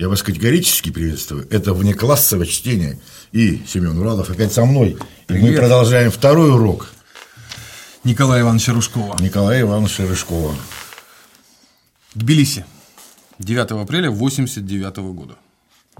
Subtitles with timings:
[0.00, 1.46] Я вас категорически приветствую.
[1.50, 2.98] Это внеклассовое чтение.
[3.32, 4.96] И Семен Уралов опять со мной.
[5.28, 6.90] И мы продолжаем второй урок.
[8.02, 9.20] Николая Ивановича Рыжкова.
[9.20, 10.54] Николая Ивановича Рыжкова.
[12.14, 12.64] Тбилиси.
[13.40, 15.34] 9 апреля 1989 года.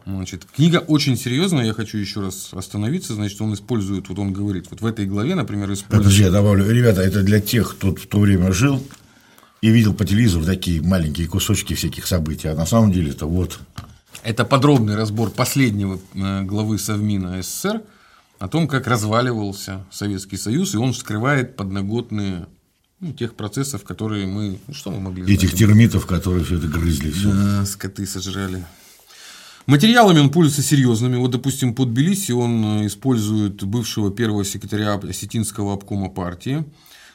[0.06, 3.12] Значит, книга очень серьезная, я хочу еще раз остановиться.
[3.12, 6.04] Значит, он использует, вот он говорит, вот в этой главе, например, использует.
[6.04, 6.70] Подожди, я добавлю.
[6.70, 8.82] Ребята, это для тех, кто в то время жил
[9.60, 12.48] и видел по телевизору такие маленькие кусочки всяких событий.
[12.48, 13.60] А на самом деле это вот.
[14.22, 17.82] Это подробный разбор последнего э, главы Совмина СССР
[18.38, 22.46] о том, как разваливался Советский Союз, и он скрывает подноготные
[23.00, 24.58] ну, тех процессов, которые мы...
[24.66, 27.10] Ну, что мы могли Этих термитов, которые все это грызли.
[27.10, 27.32] Все.
[27.32, 28.64] Да, скоты сожрали.
[29.66, 31.16] Материалами он пользуется серьезными.
[31.16, 36.64] Вот, допустим, под Тбилиси он э, использует бывшего первого секретаря Осетинского обкома партии,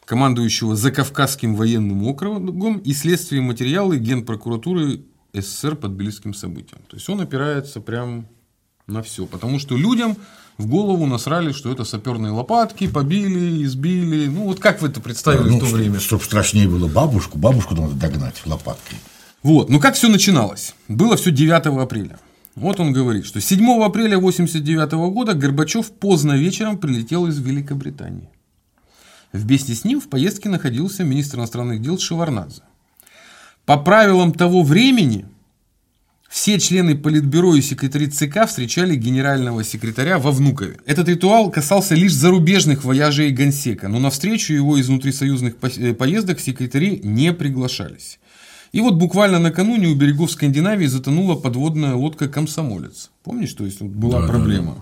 [0.06, 5.02] командующего Закавказским военным округом и следствие материалы Генпрокуратуры
[5.36, 6.82] СССР по тбилисским событиям.
[6.88, 8.28] То есть он опирается прям
[8.88, 9.26] на все.
[9.26, 10.18] Потому что людям
[10.58, 14.28] в голову насрали, что это саперные лопатки, побили, избили.
[14.28, 16.00] Ну, вот как вы это представили ну, в то чтобы, время?
[16.00, 18.98] Чтобы страшнее было бабушку, бабушку надо догнать лопаткой.
[19.44, 20.74] Вот, ну как все начиналось?
[20.88, 22.20] Было все 9 апреля.
[22.56, 28.30] Вот он говорит, что 7 апреля 1989 года Горбачев поздно вечером прилетел из Великобритании.
[29.34, 32.62] Вместе с ним в поездке находился министр иностранных дел Шеварнадзе.
[33.66, 35.26] По правилам того времени
[36.30, 40.78] все члены Политбюро и секретари ЦК встречали генерального секретаря во Внукове.
[40.86, 46.40] Этот ритуал касался лишь зарубежных вояжей Гонсека, но на встречу его из внутрисоюзных э, поездок
[46.40, 48.20] секретари не приглашались.
[48.72, 53.10] И вот буквально накануне у берегов Скандинавии затонула подводная лодка «Комсомолец».
[53.24, 54.74] Помнишь, то есть была да, проблема.
[54.74, 54.82] Да, да.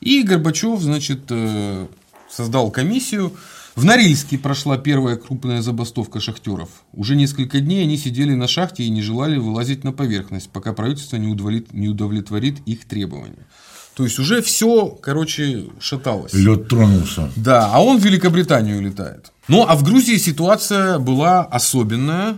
[0.00, 1.86] И Горбачев, значит, э,
[2.30, 3.32] создал комиссию,
[3.76, 6.68] в Норильске прошла первая крупная забастовка шахтеров.
[6.92, 11.16] Уже несколько дней они сидели на шахте и не желали вылазить на поверхность, пока правительство
[11.16, 13.46] не удовлетворит, не удовлетворит их требования.
[13.94, 16.32] То есть уже все, короче, шаталось.
[16.34, 17.30] Лед тронулся.
[17.36, 19.32] Да, а он в Великобританию летает.
[19.48, 22.36] Ну, а в Грузии ситуация была особенная.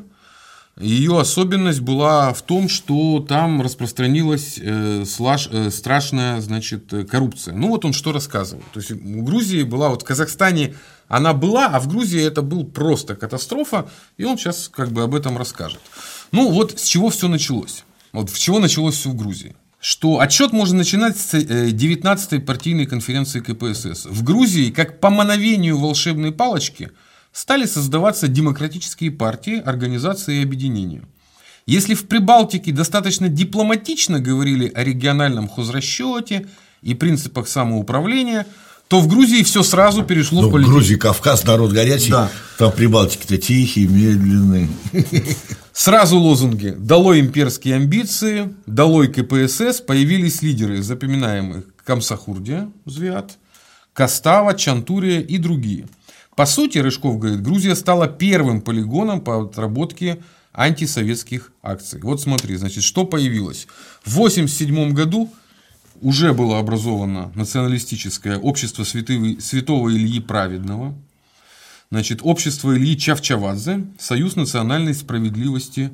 [0.79, 7.55] Ее особенность была в том, что там распространилась э, слаж, э, страшная значит, коррупция.
[7.55, 8.63] Ну вот он что рассказывал.
[8.75, 10.75] То есть в Грузии была, вот в Казахстане
[11.09, 13.89] она была, а в Грузии это был просто катастрофа,
[14.19, 15.81] и он сейчас как бы об этом расскажет.
[16.31, 17.85] Ну вот с чего все началось.
[18.13, 19.57] Вот с чего началось все в Грузии.
[19.81, 24.05] Что отчет можно начинать с 19-й э, партийной конференции КПСС.
[24.05, 26.91] В Грузии, как по мановению волшебной палочки,
[27.37, 31.03] стали создаваться демократические партии, организации и объединения.
[31.67, 36.47] Если в Прибалтике достаточно дипломатично говорили о региональном хозрасчете
[36.81, 38.47] и принципах самоуправления–
[38.89, 40.71] то в Грузии все сразу перешло ну, в политику.
[40.71, 42.31] В Грузии Кавказ народ горячий, да.
[42.57, 44.69] там Прибалтики-то тихий, медленный.
[45.73, 53.39] Сразу лозунги «Долой имперские амбиции», «Долой КПСС» появились лидеры запоминаемых Камсахурдия, Звят,
[53.93, 55.89] Кастава, Чантурия и другие.
[56.37, 62.01] По сути, Рыжков говорит, Грузия стала первым полигоном по отработке антисоветских акций.
[62.03, 63.67] Вот смотри, значит, что появилось.
[64.05, 65.33] В 1987 году
[66.03, 70.95] уже было образовано националистическое общество святого Ильи Праведного,
[71.91, 75.91] значит, общество Ильи Чавчавадзе, Союз национальной справедливости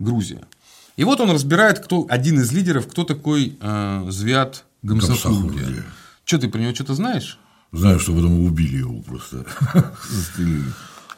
[0.00, 0.42] Грузия.
[0.96, 5.84] И вот он разбирает, кто один из лидеров, кто такой э, Звят Гамсахурдия.
[6.24, 7.38] Что ты про него что-то знаешь?
[7.76, 9.44] Знаю, что потом убили его просто.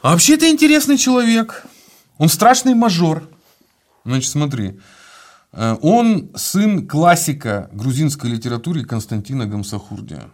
[0.00, 1.64] А вообще это интересный человек.
[2.18, 3.28] Он страшный мажор.
[4.04, 4.78] Значит, смотри.
[5.52, 10.30] Э, он сын классика грузинской литературы Константина Гамсахурдия.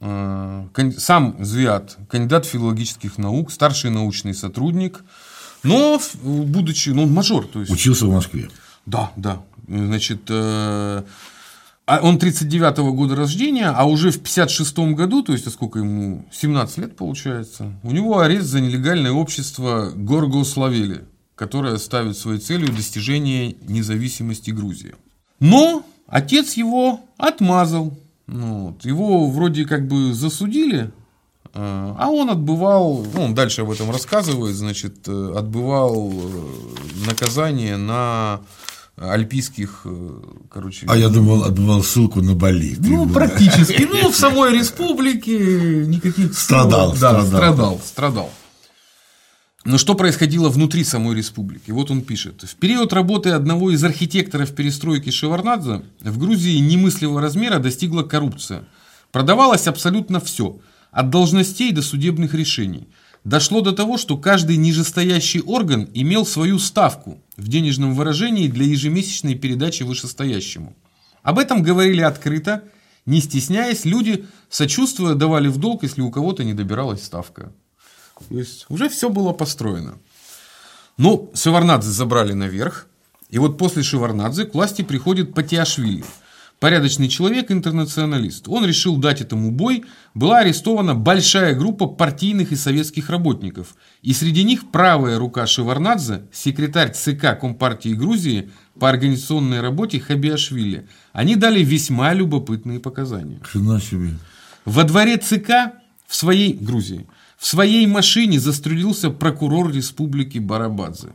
[0.00, 0.66] Э,
[0.96, 5.04] сам Звиат, кандидат филологических наук, старший научный сотрудник,
[5.62, 7.46] но будучи, ну, мажор.
[7.46, 7.72] То есть...
[7.72, 8.48] Учился в Москве.
[8.86, 9.42] Да, да.
[9.68, 11.02] Значит, э,
[11.86, 16.24] а он 39-го года рождения, а уже в 56-м году, то есть, а сколько ему,
[16.32, 21.04] 17 лет получается, у него арест за нелегальное общество Горгославели
[21.34, 24.94] которая ставит своей целью достижение независимости Грузии.
[25.40, 27.96] Но отец его отмазал.
[28.26, 28.84] Ну вот.
[28.84, 30.90] Его вроде как бы засудили,
[31.52, 37.76] э, а он отбывал, ну, он дальше об этом рассказывает, значит, э, отбывал э, наказание
[37.76, 38.40] на
[38.96, 39.86] альпийских,
[40.50, 40.86] короче.
[40.88, 42.76] А я думал, отбывал ссылку на Бали.
[42.78, 43.88] Ну, практически.
[43.94, 46.36] Ну, в самой республике никаких.
[46.38, 48.30] Страдал, да, страдал, страдал.
[49.64, 51.70] Но что происходило внутри самой республики?
[51.70, 52.42] Вот он пишет.
[52.42, 58.64] В период работы одного из архитекторов перестройки Шеварнадзе в Грузии немыслимого размера достигла коррупция.
[59.10, 60.58] Продавалось абсолютно все.
[60.90, 62.88] От должностей до судебных решений.
[63.24, 69.34] Дошло до того, что каждый нижестоящий орган имел свою ставку в денежном выражении для ежемесячной
[69.34, 70.74] передачи вышестоящему.
[71.22, 72.64] Об этом говорили открыто,
[73.06, 77.52] не стесняясь, люди, сочувствуя, давали в долг, если у кого-то не добиралась ставка.
[78.28, 79.98] То есть уже все было построено.
[80.96, 82.86] Но Шеварнадзе забрали наверх,
[83.30, 86.04] и вот после Шеварнадзе к власти приходит Патиашвили–
[86.64, 88.48] порядочный человек, интернационалист.
[88.48, 89.84] Он решил дать этому бой.
[90.14, 93.74] Была арестована большая группа партийных и советских работников.
[94.00, 98.50] И среди них правая рука Шеварнадзе, секретарь ЦК Компартии Грузии
[98.80, 100.88] по организационной работе Хабиашвили.
[101.12, 103.40] Они дали весьма любопытные показания.
[103.42, 104.14] Хрена себе.
[104.64, 105.74] Во дворе ЦК
[106.06, 107.06] в своей Грузии
[107.36, 111.08] в своей машине застрелился прокурор республики Барабадзе.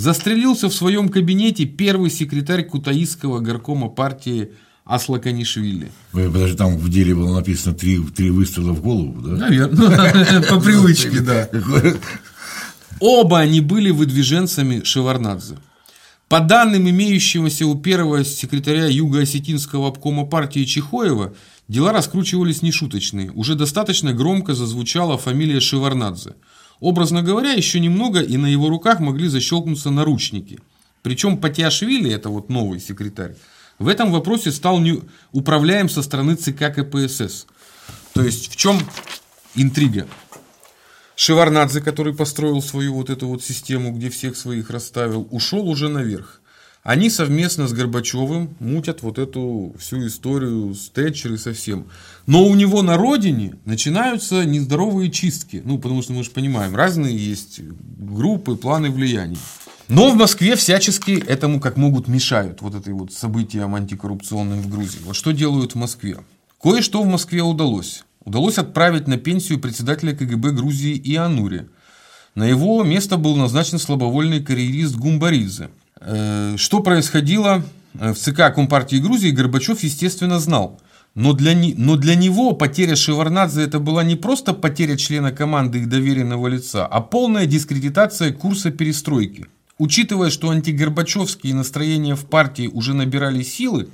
[0.00, 4.52] Застрелился в своем кабинете первый секретарь Кутаисского горкома партии
[4.86, 5.92] Аслаканишвили.
[6.12, 9.32] Подожди, там в деле было написано три, три выстрела в голову, да?
[9.32, 11.50] Наверное, по привычке, да.
[13.00, 15.58] Оба они были выдвиженцами Шеварнадзе.
[16.30, 21.34] По данным имеющегося у первого секретаря Юго-Осетинского обкома партии Чехоева,
[21.68, 23.30] дела раскручивались нешуточные.
[23.32, 26.36] Уже достаточно громко зазвучала фамилия Шеварнадзе–
[26.80, 30.58] Образно говоря, еще немного, и на его руках могли защелкнуться наручники.
[31.02, 33.36] Причем Патиашвили, это вот новый секретарь,
[33.78, 35.00] в этом вопросе стал не
[35.32, 37.46] управляем со стороны ЦК КПСС.
[38.12, 38.78] То есть в чем
[39.54, 40.06] интрига?
[41.16, 46.39] Шеварнадзе, который построил свою вот эту вот систему, где всех своих расставил, ушел уже наверх.
[46.82, 51.86] Они совместно с Горбачевым мутят вот эту всю историю с Тэтчер и со всем.
[52.26, 55.60] Но у него на родине начинаются нездоровые чистки.
[55.62, 57.60] Ну, потому что мы же понимаем, разные есть
[57.98, 59.36] группы, планы влияния.
[59.88, 65.00] Но в Москве всячески этому как могут мешают, вот этой вот событиям антикоррупционным в Грузии.
[65.04, 66.18] Вот что делают в Москве?
[66.62, 68.04] Кое-что в Москве удалось.
[68.24, 71.68] Удалось отправить на пенсию председателя КГБ Грузии Ианури.
[72.34, 75.68] На его место был назначен слабовольный карьерист Гумбаридзе–
[76.56, 77.62] что происходило
[77.94, 80.80] э, в ЦК Компартии Грузии, Горбачев, естественно, знал.
[81.14, 85.86] Но для, но для него потеря Шеварнадзе это была не просто потеря члена команды и
[85.86, 89.46] доверенного лица, а полная дискредитация курса перестройки.
[89.78, 93.88] Учитывая, что антигорбачевские настроения в партии уже набирали силы,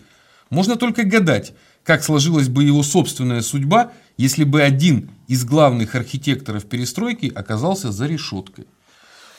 [0.51, 1.55] можно только гадать,
[1.85, 8.07] как сложилась бы его собственная судьба, если бы один из главных архитекторов перестройки оказался за
[8.07, 8.67] решеткой.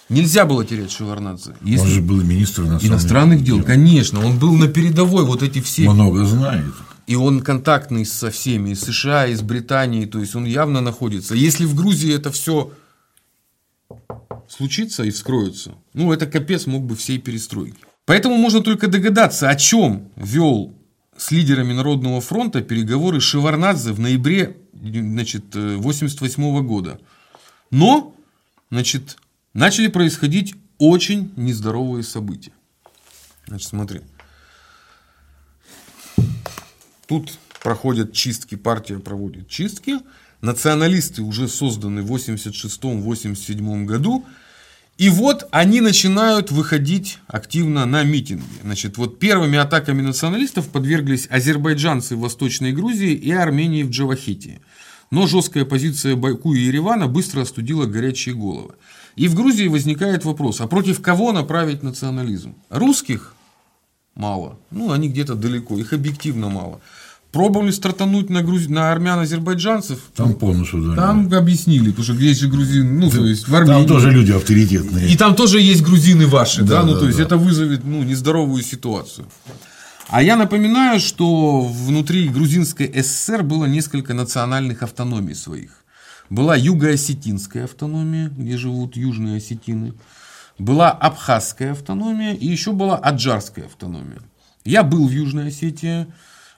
[0.09, 1.55] Нельзя было терять Шеварнадзе.
[1.61, 1.85] Если...
[1.85, 3.57] Он же был министр иностранных, дел.
[3.57, 3.65] дел.
[3.65, 5.89] Конечно, он был на передовой, вот эти все.
[5.89, 6.73] Много знает.
[7.07, 11.35] И он контактный со всеми, из США, из Британии, то есть он явно находится.
[11.35, 12.71] Если в Грузии это все
[14.49, 17.77] случится и вскроется, ну это капец мог бы всей перестройки.
[18.05, 20.73] Поэтому можно только догадаться, о чем вел
[21.17, 26.99] с лидерами Народного фронта переговоры Шеварнадзе в ноябре значит, 88 года.
[27.71, 28.15] Но,
[28.69, 29.17] значит,
[29.57, 32.51] начали происходить очень нездоровые события.
[33.47, 34.01] Значит, смотри.
[37.07, 37.33] Тут
[37.63, 39.95] проходят чистки, партия проводит чистки.
[40.41, 44.25] Националисты уже созданы в 86-87 году.
[44.99, 48.43] И вот они начинают выходить активно на митинги.
[48.61, 54.61] Значит, вот первыми атаками националистов подверглись азербайджанцы в Восточной Грузии и Армении в Джавахите.
[55.09, 58.75] Но жесткая позиция Байку и Еревана быстро остудила горячие головы.
[59.17, 62.53] И в Грузии возникает вопрос, а против кого направить национализм?
[62.69, 63.33] Русских
[64.15, 66.79] мало, ну они где-то далеко, их объективно мало.
[67.31, 68.69] Пробовали стартануть на, груз...
[68.69, 69.99] на армян-азербайджанцев.
[70.15, 70.95] Там полностью, да.
[70.95, 73.79] Там объяснили, потому что есть же грузины, ну, то есть в Армении.
[73.79, 75.09] Там тоже люди авторитетные.
[75.09, 77.25] И там тоже есть грузины ваши, да, да ну, да, то есть да.
[77.25, 79.27] это вызовет, ну, нездоровую ситуацию.
[80.09, 85.83] А я напоминаю, что внутри грузинской ССР было несколько национальных автономий своих.
[86.29, 89.93] Была Юго-Осетинская автономия, где живут южные осетины.
[90.59, 94.19] Была Абхазская автономия и еще была Аджарская автономия.
[94.65, 96.07] Я был в Южной Осетии.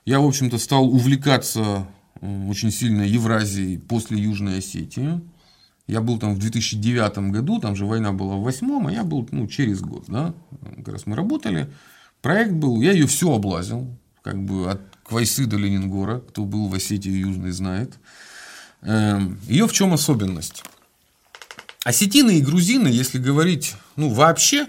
[0.06, 1.88] Я, в общем-то, стал увлекаться
[2.22, 5.22] очень сильно Евразией после Южной Осетии.
[5.88, 9.28] Я был там в 2009 году, там же война была в 2008, а я был
[9.32, 10.06] ну, через год.
[10.08, 10.34] Да?
[10.78, 11.70] Как раз мы работали.
[12.22, 13.88] Проект был, я ее все облазил,
[14.22, 17.98] как бы от Квайсы до Ленингора, кто был в Осетии Южной знает.
[18.82, 20.64] Эм, Ее в чем особенность?
[21.84, 24.68] Осетины и грузины, если говорить, ну, вообще,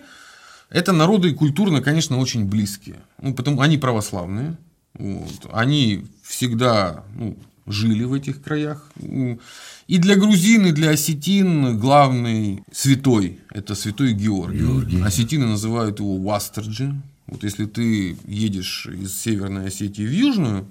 [0.70, 3.00] это народы культурно, конечно, очень близкие.
[3.20, 4.56] Ну, потому они православные.
[4.94, 7.36] Вот, они всегда ну,
[7.66, 8.90] жили в этих краях.
[8.96, 14.58] И для грузин, и для осетин главный святой– это святой Георгий.
[14.58, 15.02] Георгий.
[15.02, 16.94] Осетины называют его Вастерджи.
[17.26, 20.68] Вот если ты едешь из Северной Осетии в Южную,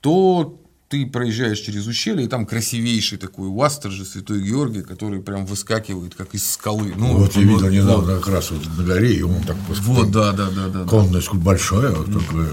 [0.00, 5.44] то ты проезжаешь через ущелье, и там красивейший такой Уастер же, Святой Георгий, который прям
[5.44, 6.92] выскакивает, как из скалы.
[6.96, 8.24] Ну, вот, вот я видел недавно вот.
[8.24, 10.84] как раз вот на горе, и он так Вот, да, да, да, да.
[10.84, 11.38] Конная да.
[11.38, 12.48] большая, вот такая.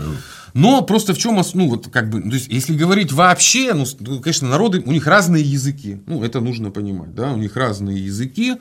[0.54, 4.20] Но просто в чем, ну, вот как бы, то есть, если говорить вообще, ну, ну,
[4.20, 8.56] конечно, народы, у них разные языки, ну, это нужно понимать, да, у них разные языки,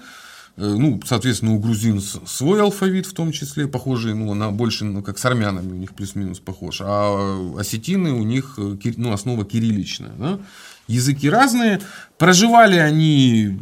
[0.56, 5.18] ну, соответственно, у грузин свой алфавит в том числе, похожий, ну, на больше, ну, как
[5.18, 10.38] с армянами у них плюс-минус похож, а осетины у них, э, ну, основа кирилличная, да?
[10.88, 11.80] языки разные,
[12.18, 13.60] проживали они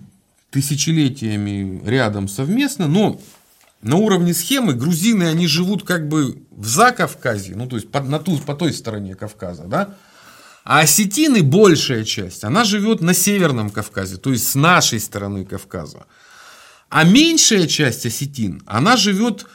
[0.50, 3.20] тысячелетиями рядом совместно, но
[3.82, 8.18] на уровне схемы грузины, они живут как бы в Закавказье, ну, то есть по, на
[8.18, 9.94] ту, по той стороне Кавказа, да,
[10.64, 16.04] а осетины, большая часть, она живет на Северном Кавказе, то есть с нашей стороны Кавказа.
[16.90, 19.46] А меньшая часть осетин, она живет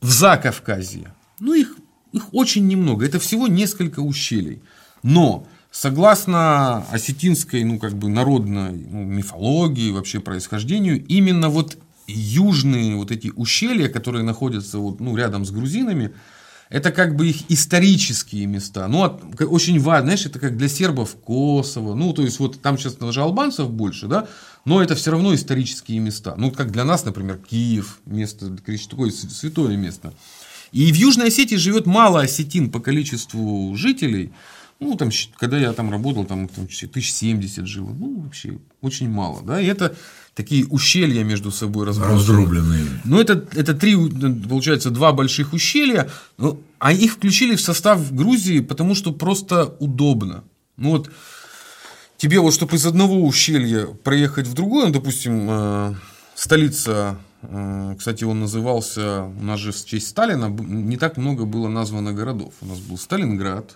[0.00, 1.14] в Закавказье.
[1.40, 1.76] Ну, их,
[2.12, 4.62] их очень немного, это всего несколько ущелий.
[5.02, 11.76] Но согласно осетинской, ну, как бы народной ну, мифологии, вообще происхождению, именно вот
[12.06, 16.14] южные вот эти ущелья, которые находятся вот, ну, рядом с грузинами,
[16.70, 18.88] это как бы их исторические места.
[18.88, 19.00] Ну,
[19.40, 21.94] очень важно, знаешь, это как для сербов Косово.
[21.94, 24.28] Ну, то есть, вот там сейчас даже албанцев больше, да,
[24.64, 26.34] но это все равно исторические места.
[26.36, 30.12] Ну, как для нас, например, Киев, место, такое святое место.
[30.72, 34.32] И в Южной Осетии живет мало осетин по количеству жителей.
[34.80, 37.90] Ну, там, когда я там работал, там, там 1070 жило.
[37.90, 39.60] Ну, вообще, очень мало, да.
[39.60, 39.96] И это
[40.34, 42.18] такие ущелья между собой разбросаны.
[42.18, 42.84] Разрубленные.
[43.04, 43.96] Ну, это, это три,
[44.48, 46.08] получается, два больших ущелья.
[46.36, 50.44] Ну, а их включили в состав Грузии, потому что просто удобно.
[50.76, 51.10] Ну, вот
[52.16, 55.94] тебе вот, чтобы из одного ущелья проехать в другое, ну, допустим, э,
[56.36, 61.66] столица, э, кстати, он назывался, у нас же в честь Сталина не так много было
[61.66, 62.54] названо городов.
[62.60, 63.74] У нас был Сталинград,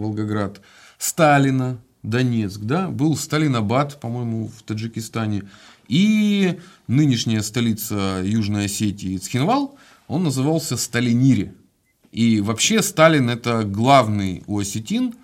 [0.00, 0.60] Волгоград,
[0.98, 5.44] Сталина, Донецк, да, был Сталинабад, по-моему, в Таджикистане,
[5.88, 9.76] и нынешняя столица Южной Осетии Цхинвал,
[10.08, 11.54] он назывался Сталинири.
[12.12, 15.14] И вообще Сталин это главный у осетин,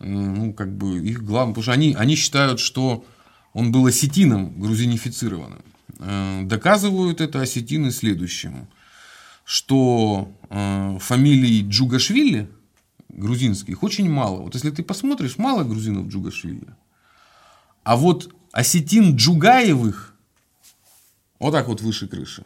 [0.00, 3.04] э, ну, как бы их главный, потому что они, они считают, что
[3.52, 5.62] он был осетином грузинифицированным.
[5.98, 8.68] Э, доказывают это осетины следующему,
[9.44, 12.48] что э, фамилии Джугашвили,
[13.12, 14.42] грузинских, очень мало.
[14.42, 16.74] Вот если ты посмотришь, мало грузинов Джугашвили.
[17.82, 20.14] А вот осетин Джугаевых
[21.40, 22.44] вот так вот выше крыши.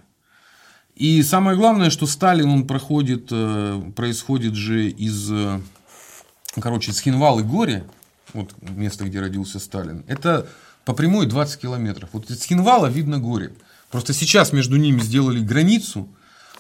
[0.95, 5.61] И самое главное, что Сталин, он проходит, э, происходит же из, э,
[6.55, 7.85] короче, из Хинвал и Горе,
[8.33, 10.49] вот место, где родился Сталин, это
[10.85, 12.11] по прямой 20 километров.
[12.13, 13.53] Вот из Хинвала видно горе.
[13.91, 16.09] Просто сейчас между ними сделали границу,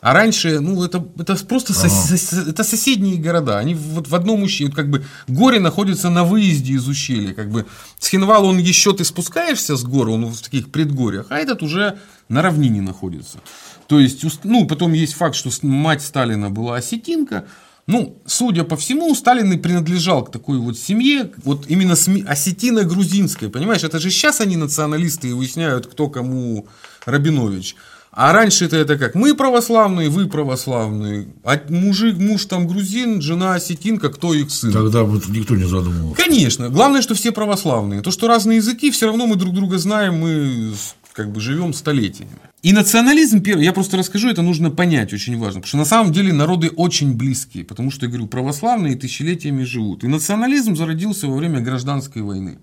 [0.04, 1.88] а раньше, ну, это, это просто ага.
[1.88, 3.58] сос, это соседние города.
[3.58, 7.32] Они вот в одном ущелье, как бы горе находится на выезде из ущелья.
[7.32, 7.64] Как бы
[7.98, 11.98] с Хинвала он еще ты спускаешься с горы, он в таких предгорьях, а этот уже
[12.28, 13.38] на равнине находится.
[13.86, 17.46] То есть, ну, потом есть факт, что мать Сталина была осетинка.
[17.86, 23.84] Ну, судя по всему, Сталин и принадлежал к такой вот семье, вот именно осетино-грузинской, понимаешь?
[23.84, 26.66] Это же сейчас они националисты и выясняют, кто кому
[27.06, 27.76] Рабинович.
[28.16, 29.16] А раньше это, это как?
[29.16, 31.26] Мы православные, вы православные.
[31.42, 34.72] А мужик, муж там грузин, жена осетинка, кто их сын?
[34.72, 36.22] Тогда вот никто не задумывался.
[36.22, 36.68] Конечно.
[36.68, 38.02] Главное, что все православные.
[38.02, 40.74] То, что разные языки, все равно мы друг друга знаем, мы
[41.12, 42.38] как бы живем столетиями.
[42.62, 45.60] И национализм, я просто расскажу, это нужно понять, очень важно.
[45.60, 47.64] Потому что на самом деле народы очень близкие.
[47.64, 50.04] Потому что, я говорю, православные тысячелетиями живут.
[50.04, 52.58] И национализм зародился во время гражданской войны.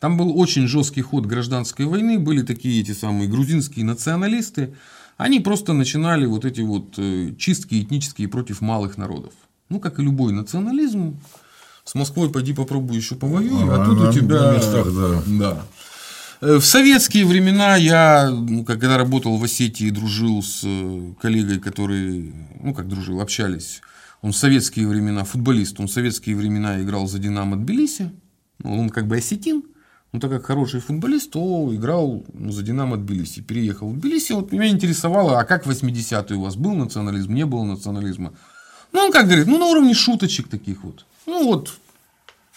[0.00, 4.74] Там был очень жесткий ход гражданской войны, были такие эти самые грузинские националисты.
[5.16, 9.32] Они просто начинали вот эти вот э, чистки этнические против малых народов.
[9.68, 11.18] Ну, как и любой национализм,
[11.84, 14.54] с Москвой пойди попробуй еще повоюй, а, а тут у тебя...
[14.54, 15.22] Местах, да.
[15.26, 15.62] да.
[16.40, 22.32] Э, в советские времена я, ну, когда работал в Осетии, дружил с э, коллегой, который,
[22.60, 23.80] ну, как дружил, общались.
[24.22, 28.10] Он в советские времена, футболист, он в советские времена играл за «Динамо» Тбилиси.
[28.64, 29.62] Он как бы осетин.
[30.12, 33.42] Ну, так как хороший футболист, то играл ну, за Динамо Тбилиси.
[33.42, 34.32] Переехал в Тбилиси.
[34.32, 38.32] Вот меня интересовало, а как в 80-е у вас был национализм, не было национализма?
[38.92, 41.04] Ну, он как говорит, ну, на уровне шуточек таких вот.
[41.26, 41.74] Ну, вот,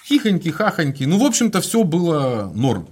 [0.07, 1.03] хихоньки, хахоньки.
[1.03, 2.87] Ну, в общем-то, все было норм.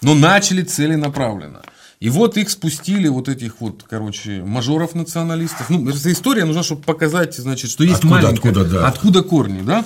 [0.00, 1.60] Но начали целенаправленно.
[2.00, 5.68] И вот их спустили, вот этих вот, короче, мажоров-националистов.
[5.68, 8.50] Ну, эта история нужна, чтобы показать, значит, что есть откуда, маленькая...
[8.52, 8.88] Откуда, да.
[8.88, 9.84] откуда корни, да?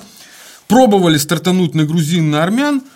[0.69, 2.81] Пробовали стартануть на грузин, на армян–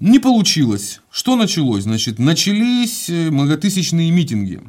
[0.00, 1.00] не получилось.
[1.10, 1.84] Что началось?
[1.84, 4.60] Значит, начались э, многотысячные митинги,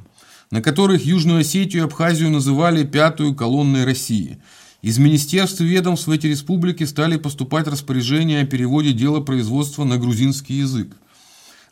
[0.51, 4.39] на которых Южную Осетию и Абхазию называли пятую колонной России.
[4.81, 9.97] Из министерств и ведомств в эти республики стали поступать распоряжения о переводе дела производства на
[9.97, 10.89] грузинский язык.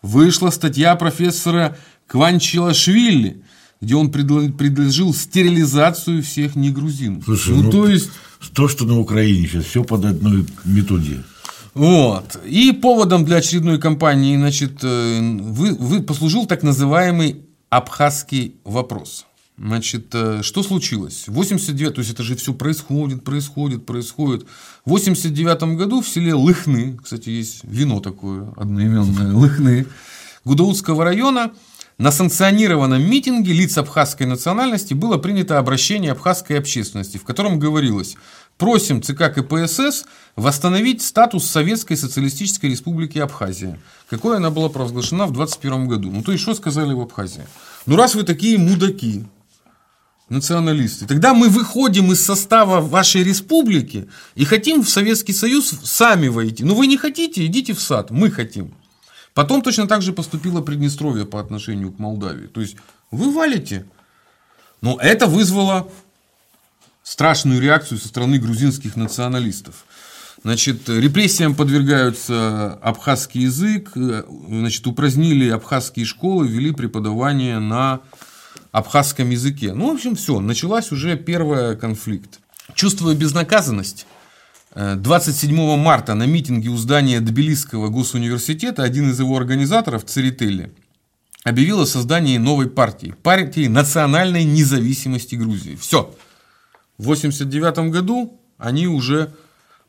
[0.02, 3.44] Вышла статья профессора Кванчилашвили,
[3.82, 7.22] где он предложил стерилизацию всех негрузин.
[7.24, 8.10] Слушай, ну, ну то есть
[8.54, 11.24] то, что на Украине сейчас все под одной методией.
[11.80, 12.38] Вот.
[12.46, 17.38] И поводом для очередной кампании, значит, э, вы, вы послужил так называемый
[17.70, 19.26] абхазский вопрос.
[19.58, 21.24] Значит, э, что случилось?
[21.28, 24.46] 89, то есть это же все происходит, происходит, происходит.
[24.84, 29.88] В 89 году в селе Лыхны, кстати, есть вино такое одноименное, Лыхны,
[30.44, 31.54] Гудаутского района,
[31.98, 38.16] на санкционированном митинге лиц абхазской национальности было принято обращение абхазской общественности, в котором говорилось
[38.60, 45.88] «Просим ЦК КПСС восстановить статус Советской Социалистической Республики Абхазия, какой она была провозглашена в 21
[45.88, 46.12] году».
[46.12, 47.48] Ну, то есть, что сказали в Абхазии?
[47.88, 49.26] Ну, раз вы такие мудаки,
[50.30, 51.08] националисты.
[51.08, 56.64] Тогда мы выходим из состава вашей республики и хотим в Советский Союз сами войти.
[56.64, 58.74] Ну вы не хотите, идите в сад, мы хотим.
[59.34, 62.48] Потом точно так же поступило Приднестровье по отношению к Молдавии.
[62.48, 62.76] То есть
[63.12, 63.86] вы валите.
[64.82, 65.90] Но это вызвало
[67.10, 69.86] страшную реакцию со стороны грузинских националистов.
[70.44, 78.02] Значит, репрессиям подвергаются абхазский язык, значит, упразднили абхазские школы, ввели преподавание на
[78.72, 79.74] абхазском языке.
[79.74, 82.40] Ну, в общем, все, началась уже первая конфликт.
[82.76, 84.06] Чувствуя безнаказанность,
[84.76, 90.72] 27 э, марта на митинге у здания Тбилисского госуниверситета один из его организаторов, Церетели,
[91.44, 93.16] объявил о создании новой партии.
[93.24, 95.76] Партии национальной независимости Грузии.
[95.76, 96.14] Все.
[97.00, 99.34] В 1989 году они уже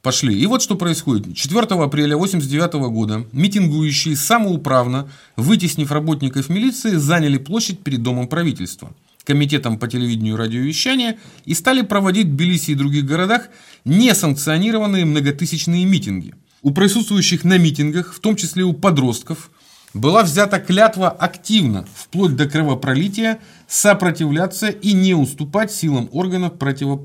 [0.00, 0.40] пошли.
[0.40, 1.34] И вот что происходит.
[1.34, 9.78] 4 апреля 1989 года митингующие самоуправно, вытеснив работников милиции, заняли площадь перед Домом правительства, Комитетом
[9.78, 13.48] по телевидению и радиовещания и стали проводить в Тбилиси и других городах
[13.84, 16.34] несанкционированные многотысячные митинги.
[16.62, 19.50] У присутствующих на митингах, в том числе у подростков,
[19.94, 26.96] была взята клятва активно, вплоть до кровопролития, сопротивляться и не уступать силам органов противо...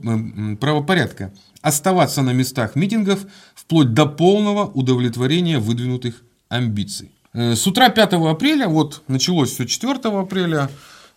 [0.60, 7.12] правопорядка, оставаться на местах митингов вплоть до полного удовлетворения выдвинутых амбиций.
[7.34, 10.70] Э, с утра 5 апреля, вот началось все 4 апреля,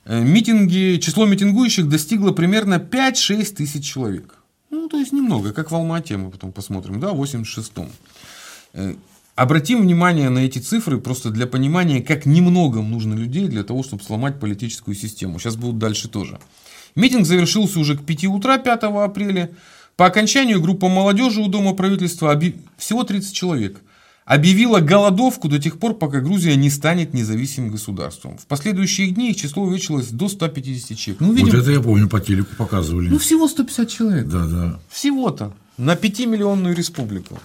[0.04, 4.36] э, митинги, число митингующих достигло примерно 5-6 тысяч человек.
[4.70, 7.88] Ну, то есть немного, как в Алмате мы потом посмотрим, да, в 86-м.
[9.38, 14.02] Обратим внимание на эти цифры просто для понимания, как немного нужно людей для того, чтобы
[14.02, 15.38] сломать политическую систему.
[15.38, 16.40] Сейчас будут дальше тоже.
[16.96, 19.52] Митинг завершился уже к 5 утра 5 апреля.
[19.94, 22.36] По окончанию группа молодежи у Дома правительства,
[22.78, 23.80] всего 30 человек,
[24.24, 28.38] объявила голодовку до тех пор, пока Грузия не станет независимым государством.
[28.38, 31.20] В последующие дни их число увеличилось до 150 человек.
[31.20, 33.08] Ну, видим, вот это я помню, по телеку показывали.
[33.08, 34.26] Ну, всего 150 человек.
[34.26, 34.80] Да, да.
[34.88, 35.54] Всего-то.
[35.76, 37.38] На 5-миллионную республику.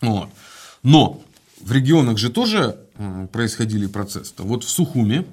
[0.00, 0.28] Вот.
[0.82, 1.22] Но
[1.60, 2.78] в регионах же тоже
[3.32, 4.34] происходили процессы.
[4.38, 5.24] Вот в Сухуме,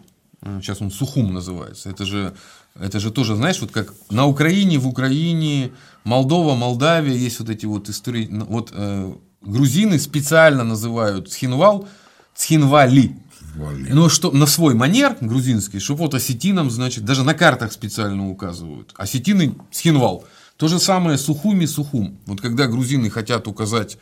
[0.43, 2.33] сейчас он Сухум называется, это же
[2.79, 5.71] это же тоже, знаешь, вот как на Украине, в Украине,
[6.03, 8.29] Молдова, Молдавия, есть вот эти вот истории.
[8.31, 11.87] Вот э, грузины специально называют Схинвал
[12.35, 13.15] Схинвали.
[13.55, 18.93] Но что на свой манер грузинский, что вот осетинам, значит, даже на картах специально указывают.
[18.95, 20.23] Осетины Схинвал.
[20.55, 22.17] То же самое Сухуми Сухум.
[22.25, 23.97] Вот когда грузины хотят указать,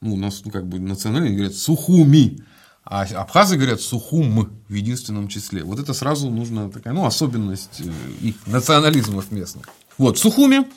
[0.00, 2.38] ну, нас, ну, как бы национально, говорят Сухуми.
[2.88, 5.64] А абхазы говорят сухум в единственном числе.
[5.64, 7.90] Вот это сразу нужно такая, ну, особенность э,
[8.22, 9.68] их национализмов местных.
[9.98, 10.68] Вот, в Сухуме,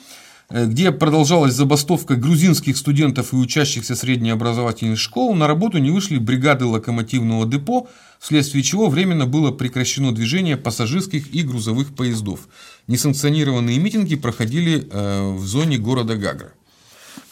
[0.48, 6.64] э, где продолжалась забастовка грузинских студентов и учащихся среднеобразовательных школ, на работу не вышли бригады
[6.64, 12.48] локомотивного депо, вследствие чего временно было прекращено движение пассажирских и грузовых поездов.
[12.88, 16.54] Несанкционированные митинги проходили э, в зоне города Гагра.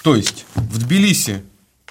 [0.05, 1.43] То есть в Тбилиси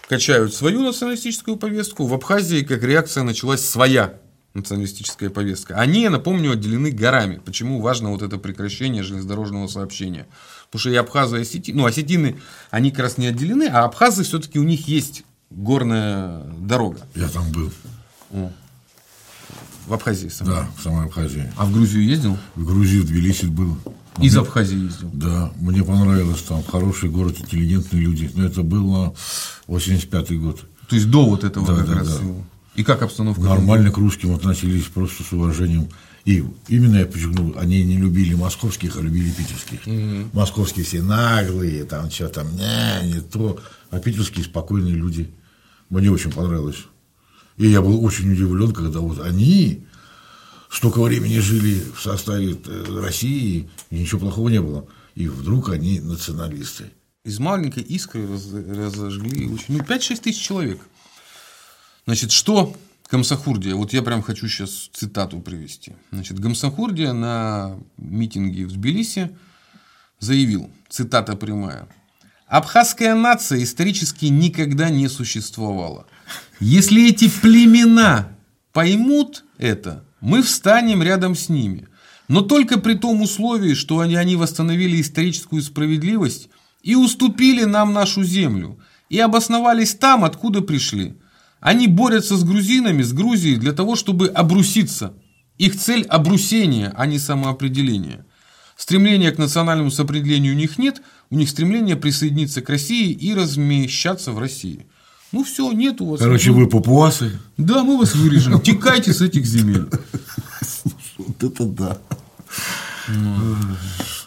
[0.07, 4.19] качают свою националистическую повестку, в Абхазии как реакция началась своя
[4.53, 5.75] националистическая повестка.
[5.75, 7.39] Они, напомню, отделены горами.
[7.45, 10.25] Почему важно вот это прекращение железнодорожного сообщения?
[10.65, 12.39] Потому что и абхазы, и осетины, ну, осетины,
[12.71, 16.99] они как раз не отделены, а абхазы все-таки у них есть горная дорога.
[17.15, 17.71] Я там был.
[18.31, 18.51] О.
[19.85, 20.47] В Абхазии сам?
[20.47, 21.49] Да, в самой Абхазии.
[21.55, 22.37] А в Грузию ездил?
[22.55, 23.77] В Грузию, в Тбилиси был.
[24.19, 25.09] Из мне, Абхазии ездил?
[25.13, 28.31] Да, мне понравилось там, хороший город, интеллигентные люди.
[28.33, 29.13] Но это было
[29.67, 30.61] 85-й год.
[30.89, 32.25] То есть до вот этого да, как да, раз да.
[32.75, 33.41] И как обстановка?
[33.41, 35.89] Нормально к русским относились просто с уважением.
[36.25, 39.87] И именно я подчеркнул, они не любили московских, а любили питерских.
[39.87, 40.29] Угу.
[40.33, 43.59] Московские все наглые, там что там, не, не то.
[43.89, 45.31] А питерские спокойные люди.
[45.89, 46.83] Мне очень понравилось.
[47.57, 49.85] И я был очень удивлен, когда вот они
[50.69, 54.87] столько времени жили в составе э, России, и ничего плохого не было.
[55.15, 56.91] и вдруг они националисты.
[57.25, 60.79] Из маленькой искры раз- разожгли очень, ну, 5-6 тысяч человек.
[62.05, 62.75] Значит, что
[63.09, 65.93] Гамсахурдия, вот я прям хочу сейчас цитату привести.
[66.11, 69.35] Значит, Гамсахурдия на митинге в Тбилиси
[70.19, 71.87] заявил, цитата прямая,
[72.47, 76.05] Абхазская нация исторически никогда не существовала.
[76.59, 78.37] Если эти племена
[78.71, 81.87] поймут это, мы встанем рядом с ними.
[82.27, 86.49] Но только при том условии, что они, они восстановили историческую справедливость
[86.81, 91.15] и уступили нам нашу землю, и обосновались там, откуда пришли.
[91.59, 95.13] Они борются с грузинами, с Грузией для того, чтобы обруситься.
[95.57, 98.25] Их цель– обрусение, а не самоопределение.
[98.75, 101.01] Стремления к национальному самоопределению у них нет,
[101.31, 104.85] у них стремление присоединиться к России и размещаться в России.
[105.31, 106.19] Ну все, нет у вас.
[106.19, 107.31] Короче, вы папуасы.
[107.57, 108.59] Да, мы вас вырежем.
[108.61, 109.85] Текайте с этих земель.
[111.17, 111.97] Вот это да.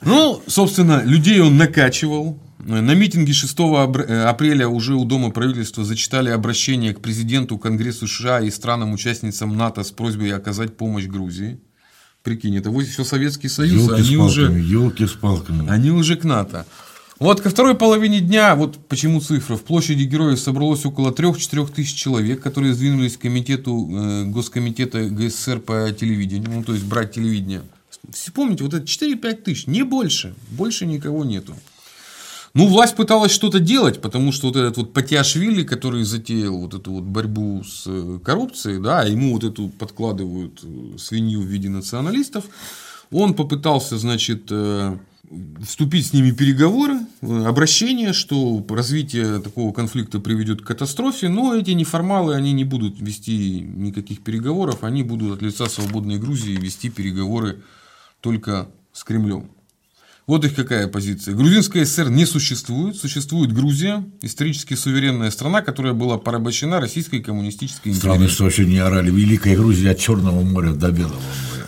[0.03, 2.39] Ну, собственно, людей он накачивал.
[2.59, 8.07] На митинге 6 абр- э, апреля уже у Дома правительства зачитали обращение к президенту Конгрессу
[8.07, 11.59] США и странам-участницам НАТО с просьбой оказать помощь Грузии.
[12.23, 15.71] Прикинь, это вот все Советский Союз, Елки с они уже, палками, елки с палками.
[15.71, 16.67] они уже к НАТО.
[17.21, 21.95] Вот ко второй половине дня, вот почему цифра, в площади Героев собралось около 3-4 тысяч
[21.95, 27.61] человек, которые сдвинулись к комитету, э, Госкомитета ГССР по телевидению, ну то есть брать телевидение.
[28.33, 31.55] Помните, вот это 4-5 тысяч, не больше, больше никого нету.
[32.55, 36.91] Ну, власть пыталась что-то делать, потому что вот этот вот Патиашвили, который затеял вот эту
[36.91, 42.47] вот борьбу с э, коррупцией, да, ему вот эту подкладывают э, свинью в виде националистов,
[43.11, 44.97] он попытался, значит, э,
[45.65, 52.35] вступить с ними переговоры, обращение, что развитие такого конфликта приведет к катастрофе, но эти неформалы,
[52.35, 57.63] они не будут вести никаких переговоров, они будут от лица свободной Грузии вести переговоры
[58.21, 59.51] только с Кремлем.
[60.27, 61.35] Вот их какая позиция.
[61.35, 62.97] Грузинская ССР не существует.
[62.97, 68.33] Существует Грузия, исторически суверенная страна, которая была порабощена российской коммунистической Странно, империей.
[68.33, 69.11] что вообще не орали.
[69.11, 71.21] Великая Грузия от Черного моря до Белого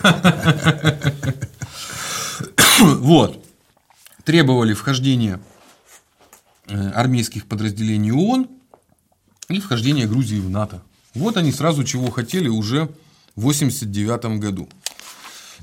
[0.03, 0.97] моря.
[2.79, 3.42] Вот.
[4.25, 5.39] Требовали вхождения
[6.67, 8.47] э, армейских подразделений ООН
[9.49, 10.81] и вхождения Грузии в НАТО.
[11.13, 12.89] Вот они сразу чего хотели уже
[13.35, 14.69] в 1989 году.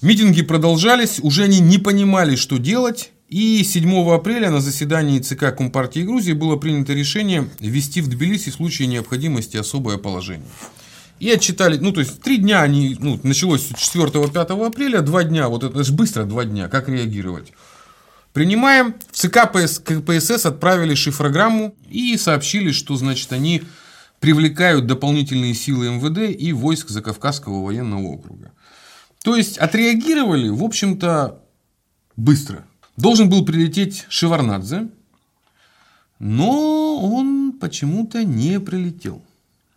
[0.02, 3.12] Митинги продолжались, уже они не понимали, что делать.
[3.28, 8.54] И 7 апреля на заседании ЦК Компартии Грузии было принято решение ввести в Тбилиси в
[8.54, 10.48] случае необходимости особое положение.
[11.20, 15.62] И отчитали, ну, то есть, три дня они, ну, началось 4-5 апреля, два дня, вот
[15.62, 17.52] это же быстро два дня, как реагировать?
[18.32, 23.62] Принимаем, в ЦК ПС, КПСС отправили шифрограмму и сообщили, что, значит, они
[24.20, 28.52] привлекают дополнительные силы МВД и войск Закавказского военного округа.
[29.24, 31.42] То есть, отреагировали, в общем-то,
[32.16, 32.64] быстро.
[32.96, 34.88] Должен был прилететь Шеварнадзе,
[36.18, 39.22] но он почему-то не прилетел.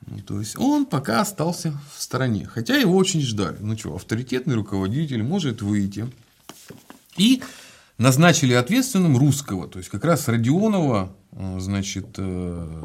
[0.06, 2.46] Ну, то есть он пока остался в стороне.
[2.46, 3.58] Хотя его очень ждали.
[3.62, 6.08] Ну что, авторитетный руководитель может выйти.
[7.18, 7.42] И
[7.98, 9.68] назначили ответственным русского.
[9.68, 12.84] То есть как раз Родионова, э, значит, э,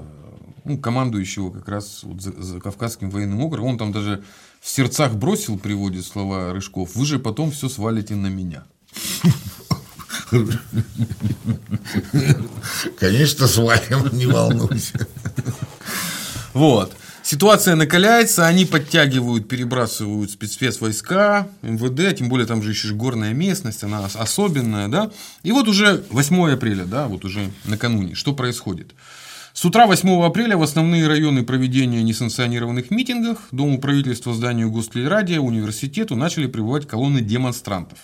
[0.64, 3.70] ну, командующего как раз вот за, за Кавказским военным округом.
[3.70, 4.22] Он там даже
[4.60, 6.94] в сердцах бросил, приводит слова Рыжков.
[6.94, 8.64] Вы же потом все свалите на меня.
[12.98, 15.06] Конечно, свалим, не волнуйся.
[16.52, 16.92] Вот.
[17.30, 24.00] Ситуация накаляется, они подтягивают, перебрасывают спецвойска, МВД, тем более там же еще горная местность, она
[24.00, 25.10] ос- особенная, да.
[25.42, 28.94] И вот уже 8 апреля, да, вот уже накануне, что происходит?
[29.52, 36.16] С утра 8 апреля в основные районы проведения несанкционированных митингов, Дому правительства, зданию Гостелерадио, университету
[36.16, 37.98] начали прибывать колонны демонстрантов.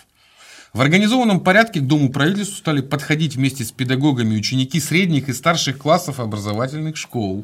[0.71, 5.79] В организованном порядке к Дому правительства стали подходить вместе с педагогами ученики средних и старших
[5.79, 7.43] классов образовательных школ.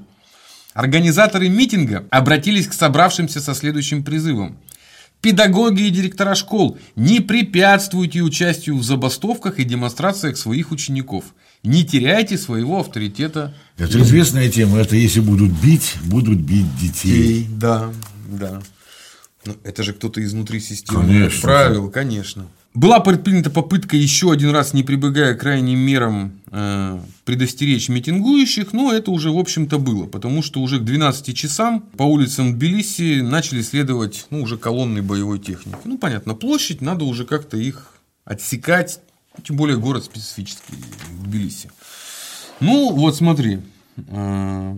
[0.73, 4.57] Организаторы митинга обратились к собравшимся со следующим призывом.
[5.21, 11.25] Педагоги и директора школ, не препятствуйте участию в забастовках и демонстрациях своих учеников.
[11.61, 13.53] Не теряйте своего авторитета.
[13.77, 14.79] Это известная тема.
[14.79, 17.45] Это если будут бить, будут бить детей.
[17.51, 17.93] Да,
[18.27, 18.63] да.
[19.45, 21.37] Ну, это же кто-то изнутри системы Конечно.
[21.37, 22.47] отправил, конечно.
[22.73, 28.93] Была предпринята попытка еще один раз, не прибегая к крайним мерам, э, предостеречь митингующих, но
[28.93, 33.61] это уже, в общем-то, было, потому что уже к 12 часам по улицам Тбилиси начали
[33.61, 35.79] следовать ну, уже колонны боевой техники.
[35.83, 37.91] Ну, понятно, площадь, надо уже как-то их
[38.23, 39.01] отсекать,
[39.43, 40.75] тем более город специфический,
[41.25, 41.69] Тбилиси.
[42.61, 43.59] Ну, вот смотри,
[43.97, 44.77] э,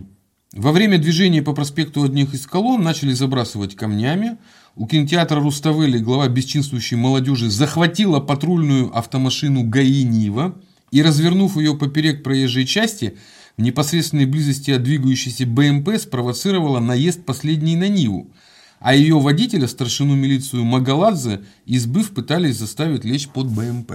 [0.53, 4.37] Во время движения по проспекту одних из колонн начали забрасывать камнями.
[4.75, 10.55] У кинотеатра Руставели глава бесчинствующей молодежи захватила патрульную автомашину ГАИ «Нива»
[10.89, 13.15] и, развернув ее поперек проезжей части,
[13.55, 18.31] в непосредственной близости от двигающейся БМП спровоцировала наезд последней на Ниву,
[18.79, 23.91] а ее водителя, старшину милицию Магаладзе, избыв, пытались заставить лечь под БМП.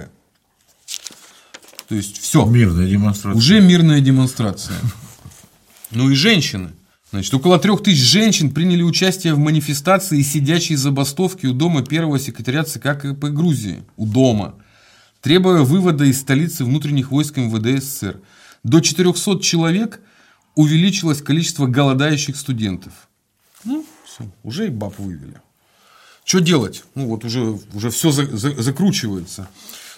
[1.89, 2.47] То есть все.
[2.47, 3.37] Мирная демонстрация.
[3.37, 4.77] Уже мирная демонстрация.
[5.91, 6.71] Ну и женщины.
[7.11, 12.65] Значит, около трех тысяч женщин приняли участие в манифестации сидячей забастовки у дома первого секретаря
[12.65, 13.83] ЦК КП Грузии.
[13.97, 14.57] У дома.
[15.23, 18.21] Требуя вывода из столицы внутренних войск МВД СССР.
[18.63, 20.01] До 400 человек
[20.55, 22.93] увеличилось количество голодающих студентов.
[23.65, 25.41] Ну, все, уже и баб вывели.
[26.25, 26.85] Что делать?
[26.95, 29.49] Ну, вот уже, уже все за, за, закручивается.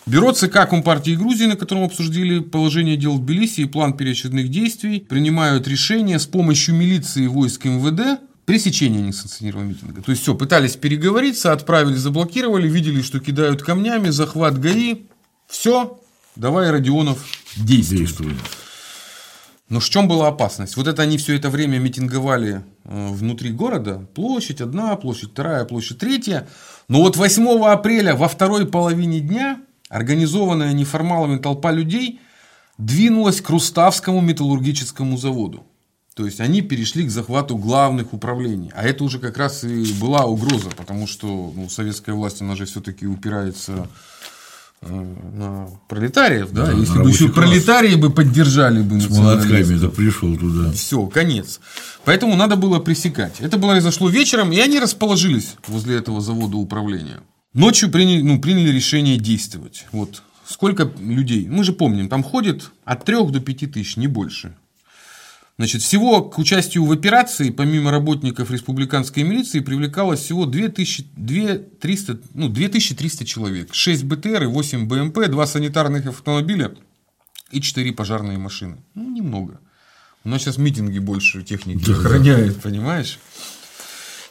[0.07, 5.01] Бюро ЦК Компартии Грузии, на котором обсудили положение дел в Тбилиси и план перечерных действий,
[5.01, 10.03] принимают решение с помощью милиции и войск МВД пресечения несанкционированного митинга.
[10.03, 15.03] То есть все, пытались переговориться, отправили, заблокировали, видели, что кидают камнями, захват ГАИ.
[15.47, 16.01] Все,
[16.35, 17.25] давай, Родионов,
[17.57, 18.35] действуй.
[19.69, 20.77] Но в чем была опасность?
[20.77, 24.05] Вот это они все это время митинговали э, внутри города.
[24.15, 26.49] Площадь одна, площадь вторая, площадь третья.
[26.89, 32.21] Но вот 8 апреля во второй половине дня организованная неформалами толпа людей
[32.79, 35.67] двинулась к Руставскому металлургическому заводу.
[36.15, 38.71] То есть они перешли к захвату главных управлений.
[38.75, 42.67] А это уже как раз и была угроза, потому что ну, советская власть, она же
[42.67, 43.89] все-таки упирается
[44.83, 46.51] э, на пролетариев.
[46.53, 46.67] Да?
[46.67, 47.37] Да, Если бы еще класс.
[47.37, 50.73] пролетарии бы поддержали бы С молотками это пришел туда.
[50.73, 51.61] все, конец.
[52.05, 53.41] Поэтому надо было пресекать.
[53.41, 57.21] Это произошло вечером, и они расположились возле этого завода управления.
[57.53, 59.87] Ночью приняли, ну, приняли решение действовать.
[59.93, 61.49] Вот сколько людей?
[61.49, 64.55] Мы же помним, там ходит от 3 до 5 тысяч, не больше.
[65.59, 72.49] Значит, всего к участию в операции, помимо работников республиканской милиции, привлекалось всего 2000, 2300, ну,
[72.49, 73.75] 2300 человек.
[73.75, 76.75] 6 БТР и 8 БМП, 2 санитарных автомобиля
[77.51, 78.79] и 4 пожарные машины.
[78.95, 79.61] Ну, немного.
[80.25, 81.93] У нас сейчас митинги больше техники Да.
[81.93, 83.19] охраняют, понимаешь?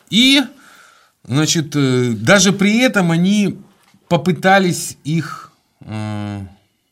[0.10, 0.42] И,
[1.26, 3.58] значит, э, даже при этом они
[4.08, 5.52] попытались их
[5.82, 6.42] э,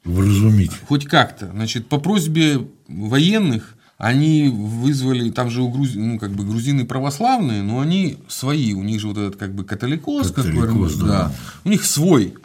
[0.03, 0.71] Вразумить.
[0.87, 1.47] хоть как-то.
[1.47, 7.63] Значит, по просьбе военных они вызвали, там же у Грузи, ну, как бы грузины православные,
[7.63, 11.31] но они свои, у них же вот этот как бы католикос, Католикос, какой, да.
[11.65, 12.35] у них свой,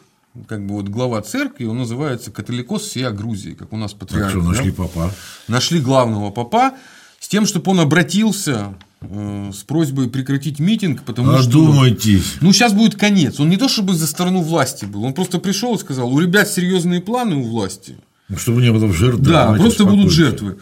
[0.49, 4.31] как бы вот глава церкви, он называется католикос всея Грузии, как у нас Так патриарх.
[4.31, 4.47] что да?
[4.47, 5.13] нашли папа.
[5.47, 6.73] нашли главного папа
[7.21, 8.75] с тем, чтобы он обратился
[9.53, 11.49] с просьбой прекратить митинг, потому что...
[11.49, 12.37] Одумайтесь.
[12.41, 13.41] Ну, сейчас будет конец.
[13.41, 16.49] Он не то чтобы за сторону власти был, он просто пришел и сказал, у ребят
[16.49, 17.97] серьезные планы у власти.
[18.29, 19.21] Ну, Чтобы не было жертв.
[19.21, 20.17] Да, давайте просто будут успокойтесь.
[20.17, 20.59] жертвы.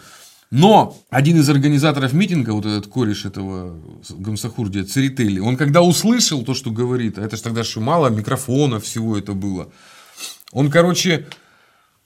[0.51, 6.53] Но один из организаторов митинга, вот этот кореш этого Гамсахурдия, Церетели, он когда услышал то,
[6.53, 9.71] что говорит, а это же тогда еще мало микрофона всего это было,
[10.51, 11.27] он, короче,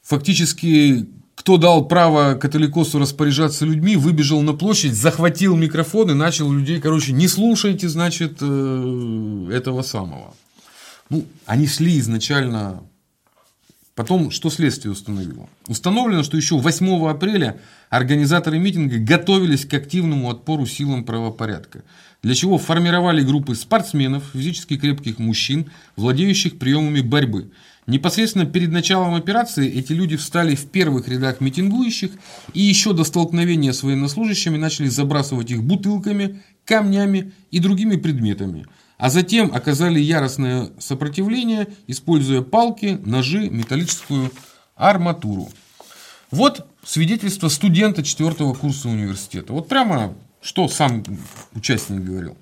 [0.04, 1.08] фактически,
[1.46, 7.12] кто дал право католикосу распоряжаться людьми, выбежал на площадь, захватил микрофон и начал людей, короче,
[7.12, 10.34] не слушайте, значит, э, этого самого.
[11.12, 12.82] Ну, они шли изначально
[13.94, 15.48] Потом, что следствие установило?
[15.68, 21.84] Установлено, что еще 8 апреля организаторы митинга готовились к активному отпору силам правопорядка,
[22.22, 27.52] для чего формировали группы спортсменов, физически крепких мужчин, владеющих приемами борьбы.
[27.88, 32.12] Непосредственно перед началом операции эти люди встали в первых рядах митингующих
[32.54, 38.66] и еще до столкновения с военнослужащими начали забрасывать их бутылками, камнями и другими предметами–
[38.98, 44.32] а затем оказали яростное сопротивление, используя палки, ножи, металлическую
[44.76, 45.50] арматуру.
[46.32, 49.54] Вот свидетельство студента четвертого курса университета.
[49.54, 51.04] Вот прямо что сам
[51.54, 52.38] участник говорил.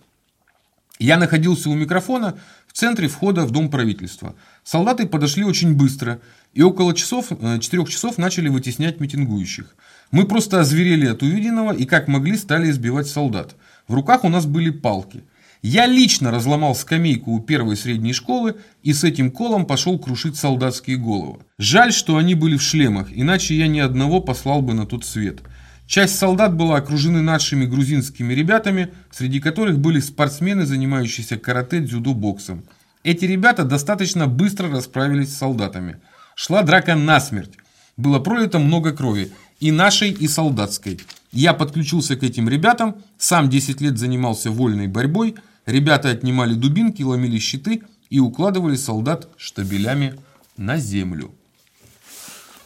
[1.00, 4.36] Я находился у микрофона в центре входа в Дом правительства.
[4.64, 6.22] Солдаты подошли очень быстро
[6.54, 9.76] и около часов, 4 часов начали вытеснять митингующих.
[10.12, 13.56] Мы просто озверели от увиденного и как могли стали избивать солдат.
[13.88, 15.24] В руках у нас были палки.
[15.62, 20.98] Я лично разломал скамейку у первой средней школы и с этим колом пошел крушить солдатские
[20.98, 21.40] головы.
[21.58, 25.42] Жаль, что они были в шлемах, иначе я ни одного послал бы на тот свет.
[25.88, 32.66] Часть солдат была окружены нашими грузинскими ребятами, среди которых были спортсмены, занимающиеся карате, дзюдо, боксом.
[33.04, 36.00] Эти ребята достаточно быстро расправились с солдатами.
[36.36, 37.54] Шла драка насмерть.
[37.98, 39.32] Было пролито много крови.
[39.60, 41.00] И нашей, и солдатской.
[41.32, 45.36] Я подключился к этим ребятам, сам 10 лет занимался вольной борьбой.
[45.66, 50.20] Ребята отнимали дубинки, ломили щиты и укладывали солдат штабелями
[50.58, 51.34] на землю.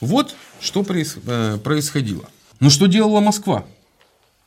[0.02, 2.30] Вот что э, происходило.
[2.60, 3.66] Но что делала Москва?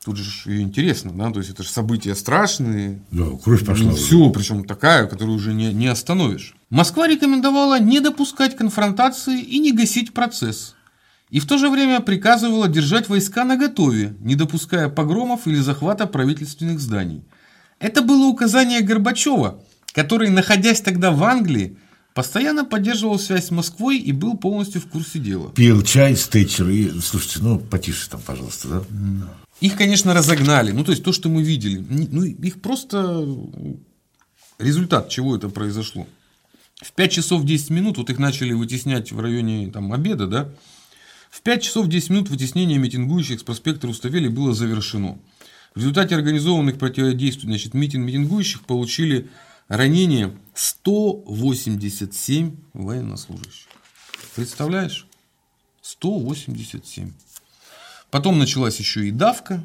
[0.05, 3.01] Тут же и интересно, да, то есть это же события страшные.
[3.11, 3.93] Да, кровь пошла.
[3.93, 6.55] Все, причем такая, которую уже не, не остановишь.
[6.71, 10.75] Москва рекомендовала не допускать конфронтации и не гасить процесс.
[11.29, 16.81] И в то же время приказывала держать войска наготове, не допуская погромов или захвата правительственных
[16.81, 17.23] зданий.
[17.79, 19.61] Это было указание Горбачева,
[19.93, 21.77] который, находясь тогда в Англии,
[22.13, 25.53] Постоянно поддерживал связь с Москвой и был полностью в курсе дела.
[25.53, 28.83] Пил чай с Тэтчер и, слушайте, ну, потише там, пожалуйста, да?
[29.61, 30.73] Их, конечно, разогнали.
[30.73, 31.85] Ну, то есть, то, что мы видели.
[31.89, 33.27] Ну, их просто...
[34.59, 36.07] Результат, чего это произошло.
[36.77, 40.53] В 5 часов 10 минут, вот их начали вытеснять в районе там, обеда, да?
[41.31, 45.19] В 5 часов 10 минут вытеснение митингующих с проспекта Руставели было завершено.
[45.75, 49.29] В результате организованных противодействий значит, митинг митингующих получили
[49.69, 53.69] ранение 187 военнослужащих.
[54.35, 55.07] Представляешь?
[55.83, 57.13] 187.
[58.11, 59.65] Потом началась еще и давка,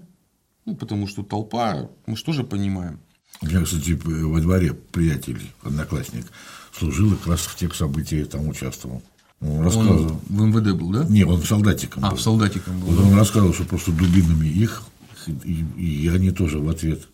[0.66, 3.00] ну, потому что толпа, мы что же понимаем.
[3.42, 6.26] У меня, кстати, во дворе приятель, одноклассник,
[6.72, 9.04] служил и как раз в тех событиях там участвовал.
[9.42, 10.22] Он, рассказывал.
[10.30, 11.06] он в МВД был, да?
[11.06, 12.18] Нет, он солдатиком а, был.
[12.18, 12.88] солдатиком был.
[12.88, 13.06] Вот.
[13.06, 14.84] Он рассказывал, что просто дубинами их,
[15.44, 17.08] и, и они тоже в ответ.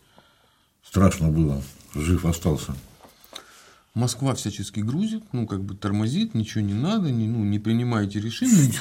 [0.85, 1.63] Страшно было
[1.95, 2.75] жив остался.
[3.93, 8.71] Москва всячески грузит, ну, как бы тормозит, ничего не надо, не, ну, не принимайте решения.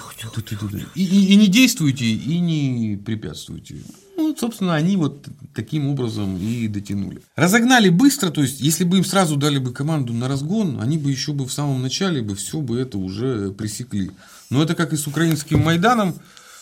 [0.94, 3.78] И, и, и не действуйте, и не препятствуйте.
[4.16, 7.22] Ну, собственно, они вот таким образом и дотянули.
[7.34, 11.10] Разогнали быстро, то есть, если бы им сразу дали бы команду на разгон, они бы
[11.10, 14.12] еще бы в самом начале бы все бы это уже пресекли.
[14.48, 16.14] Но это как и с украинским Майданом,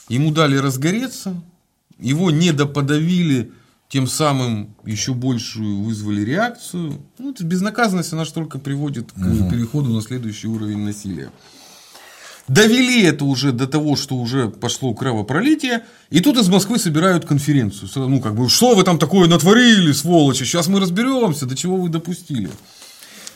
[0.08, 1.38] ему дали разгореться,
[1.98, 3.52] его недоподавили,
[3.88, 7.00] тем самым еще большую вызвали реакцию.
[7.18, 9.50] Ну, безнаказанность, она же только приводит к угу.
[9.50, 11.30] переходу на следующий уровень насилия.
[12.48, 17.90] Довели это уже до того, что уже пошло кровопролитие, и тут из Москвы собирают конференцию.
[18.08, 21.90] Ну, как бы, что вы там такое натворили, сволочи, сейчас мы разберемся, до чего вы
[21.90, 22.50] допустили.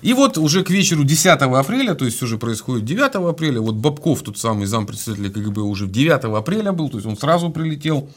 [0.01, 4.23] И вот уже к вечеру 10 апреля, то есть уже происходит 9 апреля, вот Бабков,
[4.23, 8.09] тот самый зампредседателя КГБ, уже 9 апреля был, то есть он сразу прилетел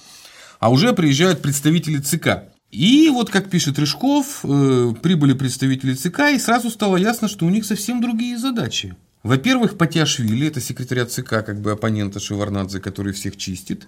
[0.66, 2.46] а уже приезжают представители ЦК.
[2.72, 7.52] И вот, как пишет Рыжков, э, прибыли представители ЦК, и сразу стало ясно, что у
[7.52, 8.96] них совсем другие задачи.
[9.22, 13.88] Во-первых, Патиашвили, это секретаря ЦК, как бы оппонента Шеварнадзе, который всех чистит,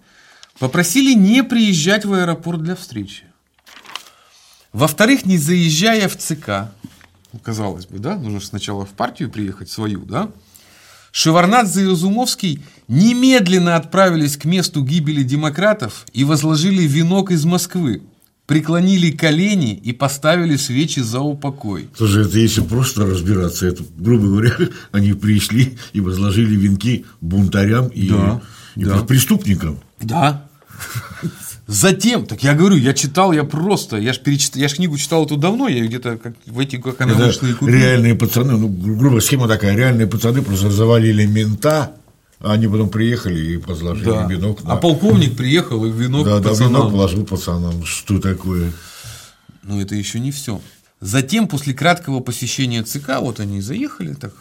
[0.60, 3.24] попросили не приезжать в аэропорт для встречи.
[4.72, 6.70] Во-вторых, не заезжая в ЦК,
[7.42, 10.30] казалось бы, да, нужно сначала в партию приехать свою, да,
[11.12, 18.02] Шеварнадзе и Разумовский немедленно отправились к месту гибели демократов и возложили венок из Москвы,
[18.46, 21.90] преклонили колени и поставили свечи за упокой.
[21.96, 24.56] Слушай, это если просто разбираться, это, грубо говоря,
[24.92, 28.42] они пришли и возложили венки бунтарям и, да,
[28.76, 29.04] и да.
[29.04, 29.80] преступникам.
[30.00, 30.48] Да.
[31.68, 34.56] Затем, так я говорю, я читал, я просто, я же перечит...
[34.56, 37.54] я ж книгу читал эту давно, я где-то как, в эти, как она вышла и
[37.54, 37.76] купил.
[37.76, 41.92] Реальные пацаны, ну, грубо схема такая, реальные пацаны просто завалили мента,
[42.40, 44.28] а они потом приехали и возложили да.
[44.28, 44.64] венок.
[44.64, 44.74] На...
[44.74, 46.74] А полковник приехал и венок да, пацанам.
[46.74, 47.86] Да, венок положил пацанам.
[47.86, 48.72] Что такое?
[49.64, 50.62] Ну, это еще не все.
[51.02, 54.34] Затем, после краткого посещения ЦК, вот они заехали, так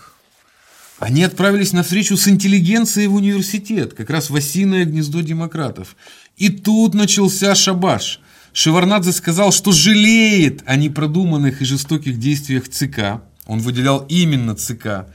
[0.98, 5.94] они отправились на встречу с интеллигенцией в университет, как раз в осиное гнездо демократов.
[6.38, 8.20] И тут начался шабаш.
[8.54, 13.20] Шеварнадзе сказал, что жалеет о непродуманных и жестоких действиях ЦК.
[13.46, 15.06] Он выделял именно ЦК.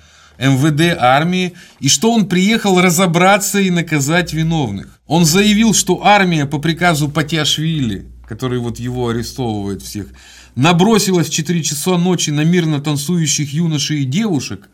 [0.42, 5.00] МВД армии, и что он приехал разобраться и наказать виновных.
[5.06, 10.08] Он заявил, что армия по приказу Патиашвили, который вот его арестовывает всех,
[10.56, 14.68] набросилась в 4 часа ночи на мирно танцующих юношей и девушек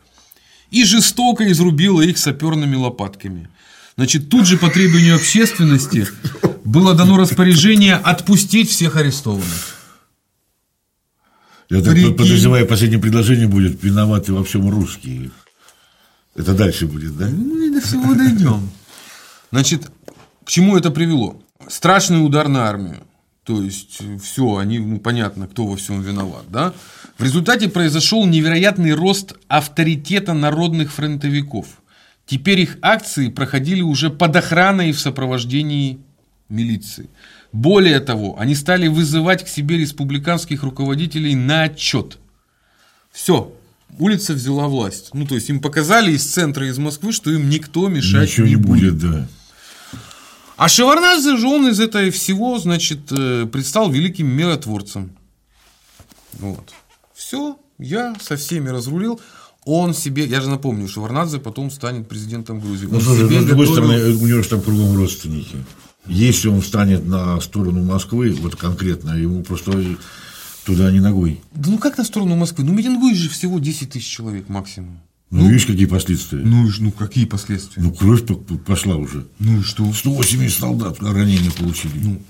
[0.70, 3.48] и жестоко изрубила их саперными лопатками.
[3.96, 6.06] Значит, тут же по требованию общественности
[6.64, 9.76] было дано распоряжение отпустить всех арестованных.
[11.68, 12.14] Я так Прикинь.
[12.14, 15.30] подозреваю, последнее предложение будет виноваты во всем русские.
[16.38, 17.28] Это дальше будет, да?
[17.28, 18.70] Ну, и до всего дойдем.
[19.50, 19.90] Значит,
[20.44, 21.42] к чему это привело?
[21.68, 23.06] Страшный удар на армию.
[23.44, 26.72] То есть, все, они, ну, понятно, кто во всем виноват, да?
[27.18, 31.66] В результате произошел невероятный рост авторитета народных фронтовиков–
[32.28, 35.98] Теперь их акции проходили уже под охраной и в сопровождении
[36.50, 37.08] милиции.
[37.52, 42.18] Более того, они стали вызывать к себе республиканских руководителей на отчет.
[43.10, 43.54] Все,
[43.98, 45.10] улица взяла власть.
[45.14, 48.56] Ну, то есть им показали из центра, из Москвы, что им никто мешать Ничего не,
[48.56, 48.94] будет.
[48.94, 49.28] будет да.
[50.56, 55.12] А Шеварнадзе же он из этого всего, значит, э, предстал великим миротворцем.
[56.34, 56.70] Вот.
[57.14, 59.20] Все, я со всеми разрулил
[59.70, 62.88] он себе, я же напомню, что Варнадзе потом станет президентом Грузии.
[62.90, 63.72] Ну, слушай, ну, с другой готовил...
[63.72, 65.56] стороны, у него же там кругом родственники.
[66.06, 69.72] Если он встанет на сторону Москвы, вот конкретно, ему просто
[70.68, 71.40] туда не ногой.
[71.54, 72.62] Да ну как на сторону Москвы?
[72.62, 75.00] Ну митингует же всего 10 тысяч человек максимум.
[75.30, 76.40] Ну, ну видишь, какие последствия.
[76.44, 77.82] Ну, ну какие последствия?
[77.82, 78.22] Ну, кровь
[78.66, 79.26] пошла уже.
[79.38, 79.90] Ну и что?
[79.90, 81.92] 180 солдат ранения получили.
[82.02, 82.20] Ну,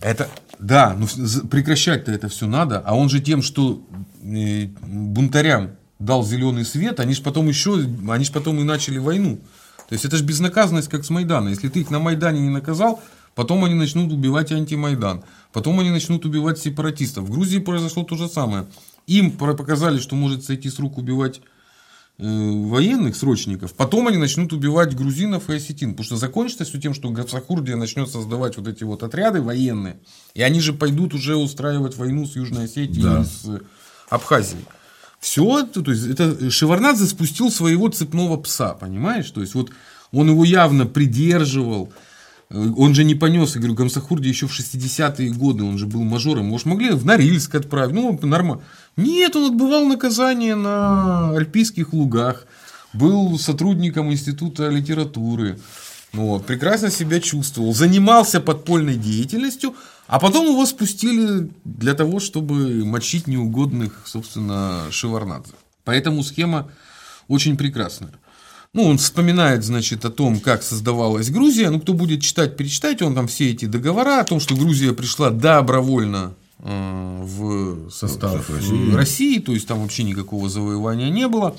[0.00, 0.28] это,
[0.60, 1.08] да, ну
[1.48, 3.84] прекращать-то это все надо, а он же тем, что
[4.22, 9.40] э, бунтарям дал зеленый свет, они же потом еще, они же потом и начали войну.
[9.88, 11.48] То есть это же безнаказанность, как с Майдана.
[11.48, 13.02] Если ты их на Майдане не наказал,
[13.34, 15.24] потом они начнут убивать антимайдан.
[15.52, 17.24] Потом они начнут убивать сепаратистов.
[17.24, 18.66] В Грузии произошло то же самое.
[19.06, 21.40] Им показали, что может сойти с рук убивать
[22.18, 26.94] э, военных срочников, потом они начнут убивать грузинов и осетин, потому что закончится все тем,
[26.94, 29.98] что Гацахурдия начнет создавать вот эти вот отряды военные,
[30.34, 33.22] и они же пойдут уже устраивать войну с Южной Осетией да.
[33.22, 33.62] и с
[34.10, 34.64] Абхазией.
[35.18, 39.30] Все, то есть это Шеварнадзе спустил своего цепного пса, понимаешь?
[39.30, 39.70] То есть вот
[40.12, 41.92] он его явно придерживал,
[42.52, 46.46] он же не понес, я говорю, Гамсахурди еще в 60-е годы, он же был мажором,
[46.46, 48.62] может, могли в Норильск отправить, ну, нормально.
[48.96, 52.46] Нет, он отбывал наказание на Альпийских лугах,
[52.92, 55.60] был сотрудником Института литературы,
[56.12, 59.76] вот, прекрасно себя чувствовал, занимался подпольной деятельностью,
[60.08, 65.52] а потом его спустили для того, чтобы мочить неугодных, собственно, Шеварнадзе.
[65.84, 66.68] Поэтому схема
[67.28, 68.10] очень прекрасная.
[68.72, 71.70] Ну, он вспоминает, значит, о том, как создавалась Грузия.
[71.70, 75.30] Ну, кто будет читать, перечитайте, он там все эти договора о том, что Грузия пришла
[75.30, 78.94] добровольно э, в состав России.
[78.94, 81.56] России, то есть там вообще никакого завоевания не было.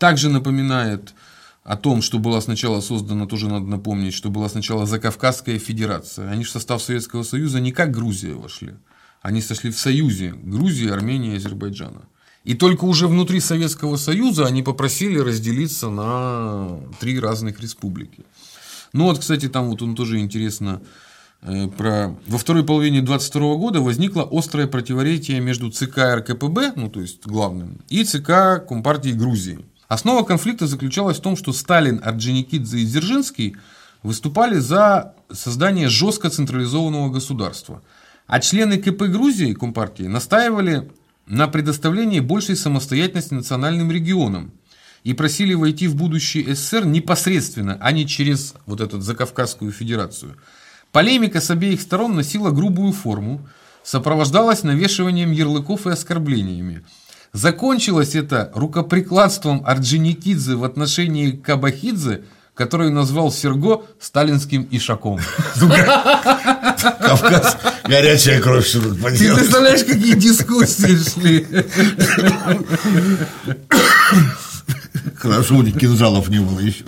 [0.00, 1.14] Также напоминает
[1.62, 6.28] о том, что была сначала создана, тоже надо напомнить, что была сначала Закавказская Федерация.
[6.30, 8.74] Они в состав Советского Союза не как Грузия вошли.
[9.22, 12.02] Они сошли в союзе Грузии, Армении и Азербайджана.
[12.44, 18.24] И только уже внутри Советского Союза они попросили разделиться на три разных республики.
[18.92, 20.82] Ну вот, кстати, там вот он тоже интересно
[21.40, 22.14] э, про...
[22.26, 27.78] Во второй половине 22 года возникло острое противоречие между ЦК РКПБ, ну то есть главным,
[27.88, 29.64] и ЦК Компартии Грузии.
[29.88, 33.56] Основа конфликта заключалась в том, что Сталин, Орджоникидзе и Дзержинский
[34.02, 37.82] выступали за создание жестко централизованного государства.
[38.26, 40.90] А члены КП Грузии, Компартии, настаивали
[41.26, 44.52] на предоставлении большей самостоятельности национальным регионам
[45.02, 50.36] и просили войти в будущий СССР непосредственно, а не через вот эту Закавказскую Федерацию.
[50.92, 53.46] Полемика с обеих сторон носила грубую форму,
[53.82, 56.84] сопровождалась навешиванием ярлыков и оскорблениями–
[57.34, 62.22] Закончилось это рукоприкладством Орджоникидзе в отношении Кабахидзе,
[62.54, 65.20] который назвал Серго сталинским ишаком.
[67.00, 71.46] Кавказ, горячая кровь, что тут Ты представляешь, какие дискуссии шли?
[75.16, 76.84] Хорошо, у них кинжалов не было еще.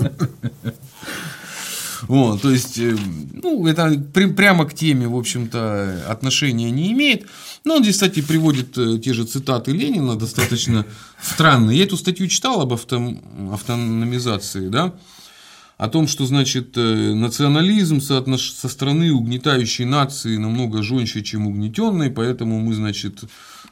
[2.02, 2.96] Вот, то есть, э,
[3.32, 7.26] ну, это прямо к теме, в общем-то, отношения не имеет.
[7.64, 10.86] Но он здесь, кстати, приводит э, те же цитаты Ленина, достаточно
[11.20, 11.78] странные.
[11.78, 14.94] Я эту статью читал об автономизации, да,
[15.76, 22.60] о том, что, значит, э, национализм со стороны угнетающей нации намного жестче, чем угнетенной, поэтому
[22.60, 23.24] мы, значит,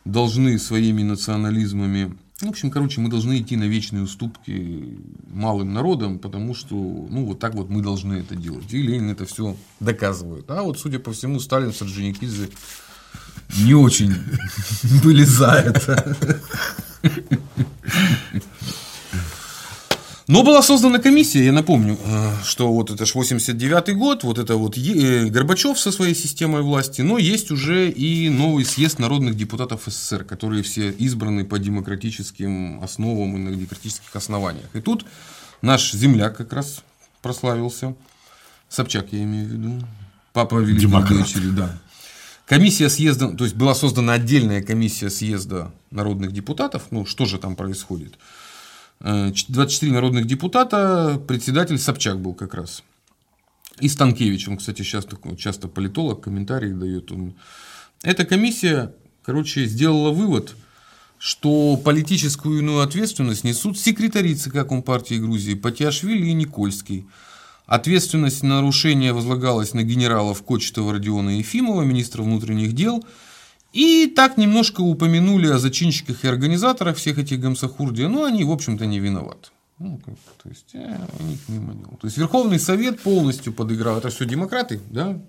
[0.05, 4.99] должны своими национализмами в общем, короче, мы должны идти на вечные уступки
[5.33, 8.73] малым народам, потому что, ну, вот так вот мы должны это делать.
[8.75, 10.51] И Ленин это все доказывает.
[10.51, 12.51] А вот, судя по всему, Сталин, Сарджиникидзе
[13.61, 14.15] не очень
[15.05, 16.19] были за это.
[20.27, 24.57] Но была создана комиссия, я напомню, э, что вот это ж 89-й год, вот это
[24.57, 29.83] вот э, Горбачев со своей системой власти, но есть уже и новый съезд народных депутатов
[29.87, 34.75] СССР, которые все избраны по демократическим основам и на демократических основаниях.
[34.75, 35.05] И тут
[35.61, 36.83] наш земляк как раз
[37.21, 37.95] прославился,
[38.71, 39.87] Собчак я имею в виду,
[40.33, 41.79] папа Великой дочери, да.
[42.47, 47.57] Комиссия съезда, то есть была создана отдельная комиссия съезда народных депутатов, ну что же там
[47.57, 48.15] происходит–
[49.05, 52.83] 24 э, народных депутата, председатель Собчак был как раз.
[53.81, 57.13] И Станкевич, он, кстати, сейчас часто политолог, комментарии дает.
[57.13, 57.35] Он.
[58.03, 60.55] Эта комиссия, короче, сделала вывод,
[61.19, 67.07] что политическую иную ответственность несут секретари ЦК Компартии Грузии Патиашвили и Никольский.
[67.67, 73.05] Ответственность на нарушение возлагалась на генералов Кочетова, Родиона и Ефимова, министра внутренних дел–
[73.75, 78.87] и так немножко упомянули о зачинщиках и организаторах всех этих гамсахурди, но они, в общем-то,
[78.87, 79.49] не виноваты.
[79.81, 81.99] Ну, как, то есть, э, у них мимо дел.
[82.01, 83.99] То есть, Верховный Совет полностью подыграл.
[83.99, 85.21] Это все демократы, да,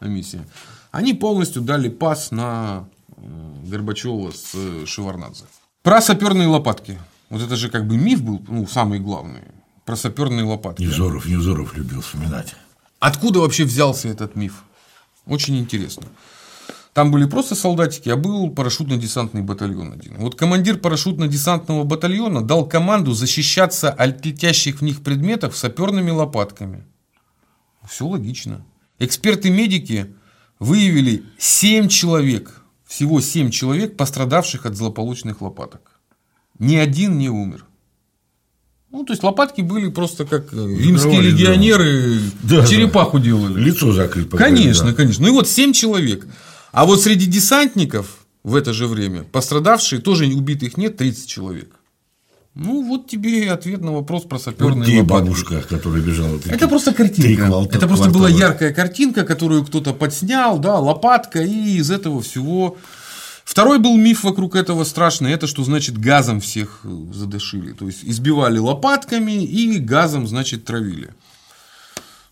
[0.00, 0.46] комиссия.
[0.90, 2.88] Они полностью дали пас на
[3.18, 3.22] э,
[3.66, 5.44] Горбачева с э, Шеварнадзе.
[5.82, 6.98] Про саперные лопатки.
[7.28, 9.42] Вот это же как бы миф был, ну, самый главный.
[9.84, 10.82] Про саперные лопатки.
[10.82, 12.54] Невзоров, Невзоров любил вспоминать.
[13.00, 14.64] Откуда вообще взялся этот миф?
[15.26, 16.06] Очень интересно.
[16.92, 20.18] Там были просто солдатики, а был парашютно-десантный батальон один.
[20.18, 26.84] Вот командир парашютно-десантного батальона дал команду защищаться от летящих в них предметов саперными лопатками.
[27.88, 28.64] Все логично.
[28.98, 30.14] Эксперты-медики
[30.58, 35.98] выявили 7 человек, всего 7 человек, пострадавших от злополучных лопаток.
[36.58, 37.64] Ни один не умер.
[38.90, 42.66] Ну, то есть лопатки были просто как э, римские Давай, легионеры да.
[42.66, 43.58] черепаху делали.
[43.58, 44.28] Лицо закрыть.
[44.28, 44.94] Конечно, да.
[44.94, 45.24] конечно.
[45.24, 46.26] Ну и вот 7 человек.
[46.72, 51.70] А вот среди десантников в это же время пострадавшие, тоже убитых нет, 30 человек.
[52.54, 55.24] Ну, вот тебе и ответ на вопрос про саперные вот лопатки.
[55.24, 56.38] бабушка, которая бежала.
[56.38, 57.46] Три, это просто картинка.
[57.46, 58.28] Квалта, это просто квартала.
[58.28, 62.76] была яркая картинка, которую кто-то подснял, да, лопатка, и из этого всего
[63.44, 66.80] Второй был миф вокруг этого страшный, это что значит газом всех
[67.12, 67.72] задышили.
[67.72, 71.10] То есть избивали лопатками и газом, значит, травили.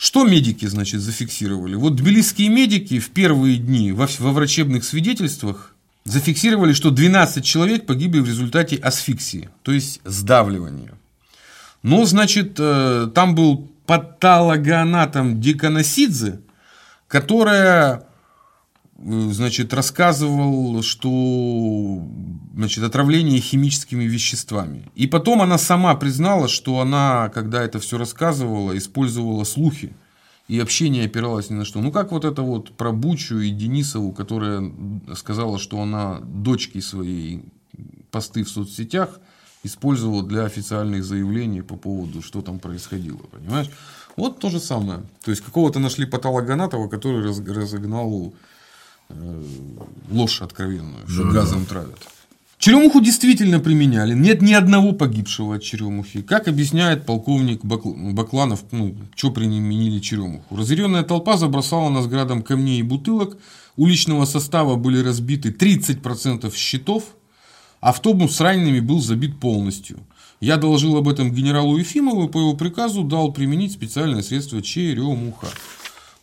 [0.00, 1.74] Что медики, значит, зафиксировали?
[1.74, 5.74] Вот тбилисские медики в первые дни во, во врачебных свидетельствах
[6.04, 10.92] зафиксировали, что 12 человек погибли в результате асфиксии, то есть сдавливания.
[11.82, 16.40] Но, значит, э, там был патологоанатом Диконосидзе,
[17.06, 18.04] которая
[19.02, 22.06] значит, рассказывал, что
[22.54, 24.90] значит, отравление химическими веществами.
[24.94, 29.94] И потом она сама признала, что она, когда это все рассказывала, использовала слухи
[30.48, 31.80] и общение опиралось ни на что.
[31.80, 34.70] Ну, как вот это вот про Бучу и Денисову, которая
[35.14, 37.44] сказала, что она дочки своей
[38.10, 39.20] посты в соцсетях
[39.62, 43.70] использовала для официальных заявлений по поводу, что там происходило, понимаешь?
[44.16, 45.02] Вот то же самое.
[45.24, 48.32] То есть, какого-то нашли патологоанатова, который разогнал Э,
[50.10, 51.68] ложь откровенную, что да, газом да.
[51.68, 51.98] травят.
[52.60, 54.14] Черемуху действительно применяли.
[54.14, 56.20] Нет ни одного погибшего от черемухи.
[56.20, 60.54] Как объясняет полковник Бакланов, ну, что применили черемуху.
[60.54, 63.38] Разъяренная толпа забросала нас градом камней и бутылок.
[63.78, 67.04] Уличного состава были разбиты 30% щитов.
[67.80, 70.00] Автобус с ранеными был забит полностью.
[70.40, 75.48] Я доложил об этом генералу Ефимову и по его приказу дал применить специальное средство черемуха.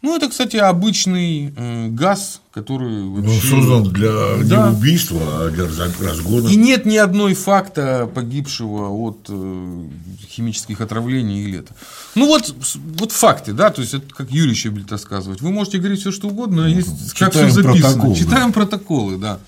[0.03, 3.55] Ну, это, кстати, обычный э, газ, который ну, вообще...
[3.55, 4.11] Он создан для
[4.43, 4.67] да.
[4.69, 6.47] не убийства, а для разгона.
[6.49, 9.83] И нет ни одной факта погибшего от э,
[10.29, 11.73] химических отравлений или это.
[12.13, 12.53] Ну, вот,
[12.99, 15.41] вот факты, да, то есть, это как Юрий Щебель рассказывать.
[15.41, 17.93] Вы можете говорить все, что угодно, а есть Читаем как все записано.
[17.93, 18.53] Протокол, Читаем да.
[18.53, 19.39] протоколы, да.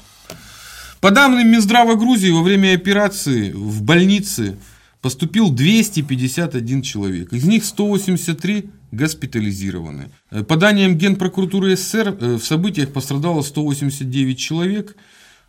[0.99, 4.57] По данным Минздрава Грузии, во время операции в больнице
[5.01, 7.33] поступил 251 человек.
[7.33, 10.11] Из них 183 госпитализированы.
[10.31, 14.95] Э, по данным Генпрокуратуры СССР, э, в событиях пострадало 189 человек,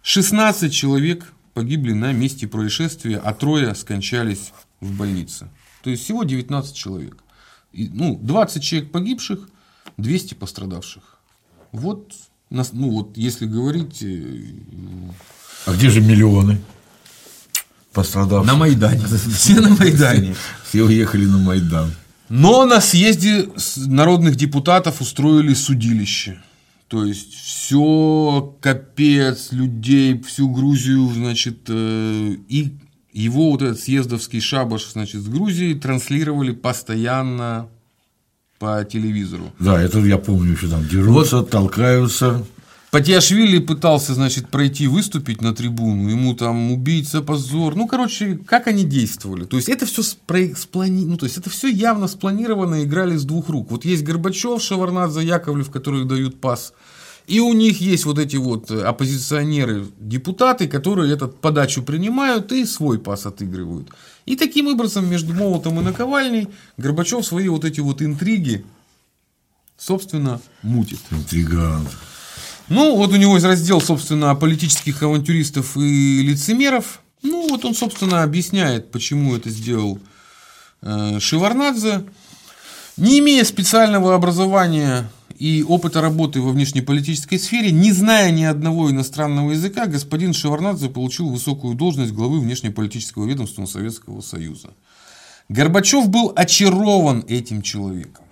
[0.02, 5.48] 16 человек погибли на месте происшествия, а трое скончались в больнице.
[5.82, 7.16] То есть всего 19 человек.
[7.72, 9.48] ну, 20 человек погибших,
[9.96, 11.18] 200 пострадавших.
[11.72, 12.12] Вот,
[12.50, 14.02] ну вот, если говорить...
[14.02, 14.44] Э,
[15.66, 16.58] а где же миллионы
[17.92, 18.52] пострадавших?
[18.52, 19.04] На Майдане.
[19.34, 20.34] Все на Майдане.
[20.68, 21.90] Все уехали на Майдан.
[22.28, 26.40] Но на съезде народных депутатов устроили судилище.
[26.86, 32.72] То есть все капец людей, всю Грузию, значит, э, и
[33.12, 37.68] его вот этот съездовский шабаш, значит, с Грузии транслировали постоянно
[38.58, 39.52] по телевизору.
[39.58, 42.44] Да, это я помню еще там дерутся, вот, толкаются.
[42.90, 47.76] Патиашвили пытался, значит, пройти, выступить на трибуну, ему там убийца, позор.
[47.76, 49.44] Ну, короче, как они действовали.
[49.44, 51.04] То есть, это все сплани...
[51.04, 53.70] ну, то есть, это все явно спланировано, играли с двух рук.
[53.70, 56.72] Вот есть Горбачев, Шеварнадзе, Яковлев, которые дают пас.
[57.28, 62.98] И у них есть вот эти вот оппозиционеры, депутаты, которые этот подачу принимают и свой
[62.98, 63.88] пас отыгрывают.
[64.26, 68.64] И таким образом между Молотом и Наковальней Горбачев свои вот эти вот интриги,
[69.76, 70.98] собственно, мутит.
[71.12, 71.88] Интригант.
[72.70, 77.00] Ну, вот у него есть раздел, собственно, политических авантюристов и лицемеров.
[77.20, 79.98] Ну, вот он, собственно, объясняет, почему это сделал
[80.80, 82.04] э, Шеварнадзе.
[82.96, 89.50] Не имея специального образования и опыта работы во внешнеполитической сфере, не зная ни одного иностранного
[89.50, 94.68] языка, господин Шеварнадзе получил высокую должность главы внешнеполитического ведомства Советского Союза.
[95.48, 98.26] Горбачев был очарован этим человеком.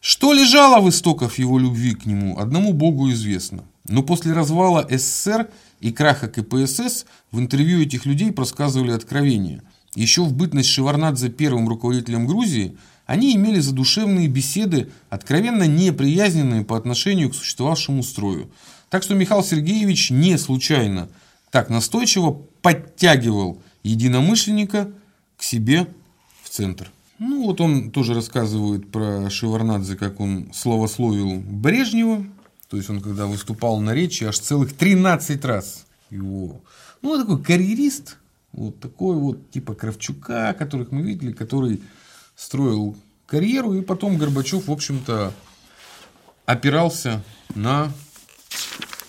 [0.00, 3.64] Что лежало в истоках его любви к нему, одному Богу известно.
[3.86, 9.62] Но после развала СССР и краха КПСС в интервью этих людей просказывали откровения.
[9.94, 17.28] Еще в бытность Шеварнадзе первым руководителем Грузии они имели задушевные беседы, откровенно неприязненные по отношению
[17.28, 18.50] к существовавшему строю.
[18.88, 21.08] Так что Михаил Сергеевич не случайно
[21.50, 24.90] так настойчиво подтягивал единомышленника
[25.36, 25.88] к себе
[26.42, 26.90] в центр.
[27.20, 32.24] Ну, вот он тоже рассказывает про Шеварнадзе, как он словословил Брежнева.
[32.70, 36.62] То есть, он когда выступал на речи, аж целых 13 раз его.
[37.02, 38.16] Ну, такой карьерист,
[38.52, 41.82] вот такой вот типа Кравчука, которых мы видели, который
[42.36, 42.96] строил
[43.26, 45.34] карьеру, и потом Горбачев, в общем-то,
[46.46, 47.22] опирался
[47.54, 47.92] на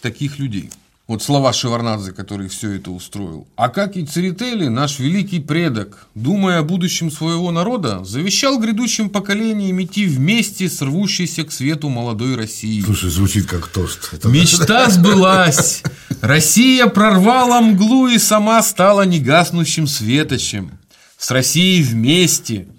[0.01, 0.69] таких людей.
[1.11, 3.45] Вот слова Шеварнадзе, который все это устроил.
[3.57, 9.81] А как и Церетели, наш великий предок, думая о будущем своего народа, завещал грядущим поколениям
[9.83, 12.79] идти вместе с рвущейся к свету молодой России.
[12.79, 14.13] Слушай, звучит как тост.
[14.13, 15.83] Это Мечта сбылась.
[16.21, 20.79] Россия прорвала мглу и сама стала негаснущим светочем.
[21.17, 22.69] С Россией вместе,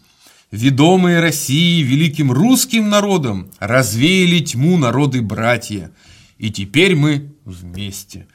[0.50, 5.90] ведомые Россией великим русским народом, развеяли тьму народы-братья.
[6.38, 8.26] И теперь мы вместе.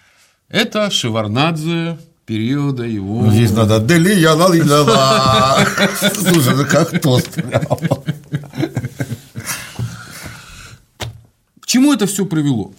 [0.50, 3.24] Это Шеварнадзе периода его...
[3.24, 5.66] Ну, Здесь надо дели я ла ли ла ла.
[6.14, 7.38] Слушай, ну как тост.
[11.60, 12.74] К чему это все привело?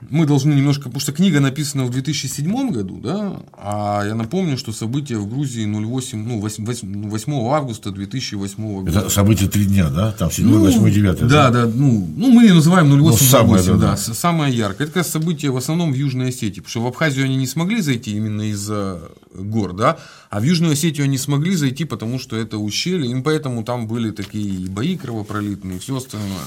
[0.00, 4.72] Мы должны немножко, потому что книга написана в 2007 году, да, а я напомню, что
[4.72, 9.00] события в Грузии 08, ну, 8, 8 августа 2008 года.
[9.00, 10.12] Это событие три дня, да?
[10.12, 11.26] Там 7, Ну, 8, 9.
[11.26, 13.96] Да, да, ну, ну, мы ее называем 08 Ну, самое, 08, да, да, да.
[13.96, 14.86] самое яркое.
[14.86, 17.48] Это как раз событие в основном в Южной Осетии, потому что в Абхазию они не
[17.48, 19.02] смогли зайти именно из-за
[19.34, 19.98] гор, да,
[20.30, 24.12] а в Южную Осетию они смогли зайти, потому что это ущелье, и поэтому там были
[24.12, 26.46] такие бои кровопролитные, и все остальное.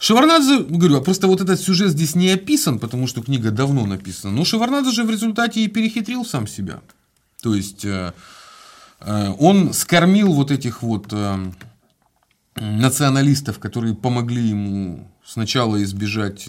[0.00, 4.34] Шеварнадзе, говорю, а просто вот этот сюжет здесь не описан, потому что книга давно написана.
[4.34, 6.80] Но Шеварнадзе же в результате и перехитрил сам себя.
[7.42, 8.14] То есть э,
[9.00, 11.52] э, он скормил вот этих вот э,
[12.56, 16.48] националистов, которые помогли ему сначала избежать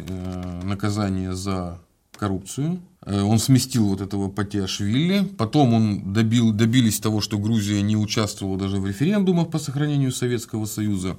[0.64, 1.78] наказания за
[2.18, 2.82] коррупцию.
[3.06, 5.26] Он сместил вот этого Патиашвили.
[5.26, 10.66] Потом он добил, добились того, что Грузия не участвовала даже в референдумах по сохранению Советского
[10.66, 11.18] Союза.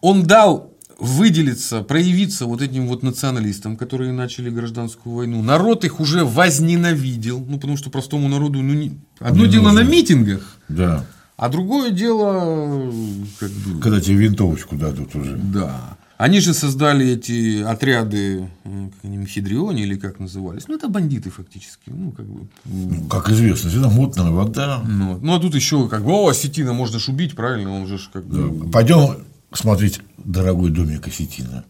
[0.00, 5.42] Он дал выделиться, проявиться вот этим вот националистам, которые начали гражданскую войну.
[5.42, 8.98] Народ их уже возненавидел, ну, потому что простому народу, ну, не...
[9.18, 9.82] одно Не дело нужно.
[9.82, 11.04] на митингах, Да.
[11.36, 12.92] а другое дело,
[13.40, 15.36] как бы, Когда тебе винтовочку дадут уже.
[15.36, 15.96] да.
[16.16, 20.68] Они же создали эти отряды, э, как они, Мефедрионе или как назывались.
[20.68, 21.90] Ну, это бандиты фактически.
[21.90, 22.46] Ну, как бы.
[22.66, 24.80] Ну, Как известно, всегда мутная вода.
[24.86, 27.98] Ну, ну, а тут еще как бы, о, осетина можно ж убить, правильно, он же
[27.98, 28.70] ж как бы...
[28.70, 29.16] Пойдем
[29.56, 31.64] смотреть дорогой домик осетина.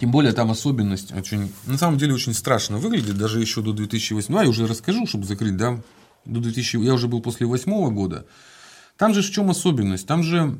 [0.00, 4.32] Тем более там особенность очень, на самом деле очень страшно выглядит, даже еще до 2008.
[4.32, 5.80] Ну, я уже расскажу, чтобы закрыть, да,
[6.24, 8.24] до 2000, я уже был после восьмого года.
[8.96, 10.06] Там же в чем особенность?
[10.06, 10.56] Там же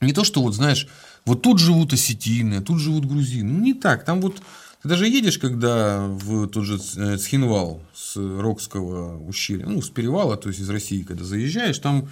[0.00, 0.88] не то, что вот знаешь,
[1.26, 3.52] вот тут живут осетины, тут живут грузины.
[3.52, 4.04] Ну, не так.
[4.04, 4.40] Там вот
[4.82, 10.36] ты даже едешь, когда в тот же э, Цхинвал с Рокского ущелья, ну, с перевала,
[10.36, 12.08] то есть из России, когда заезжаешь, там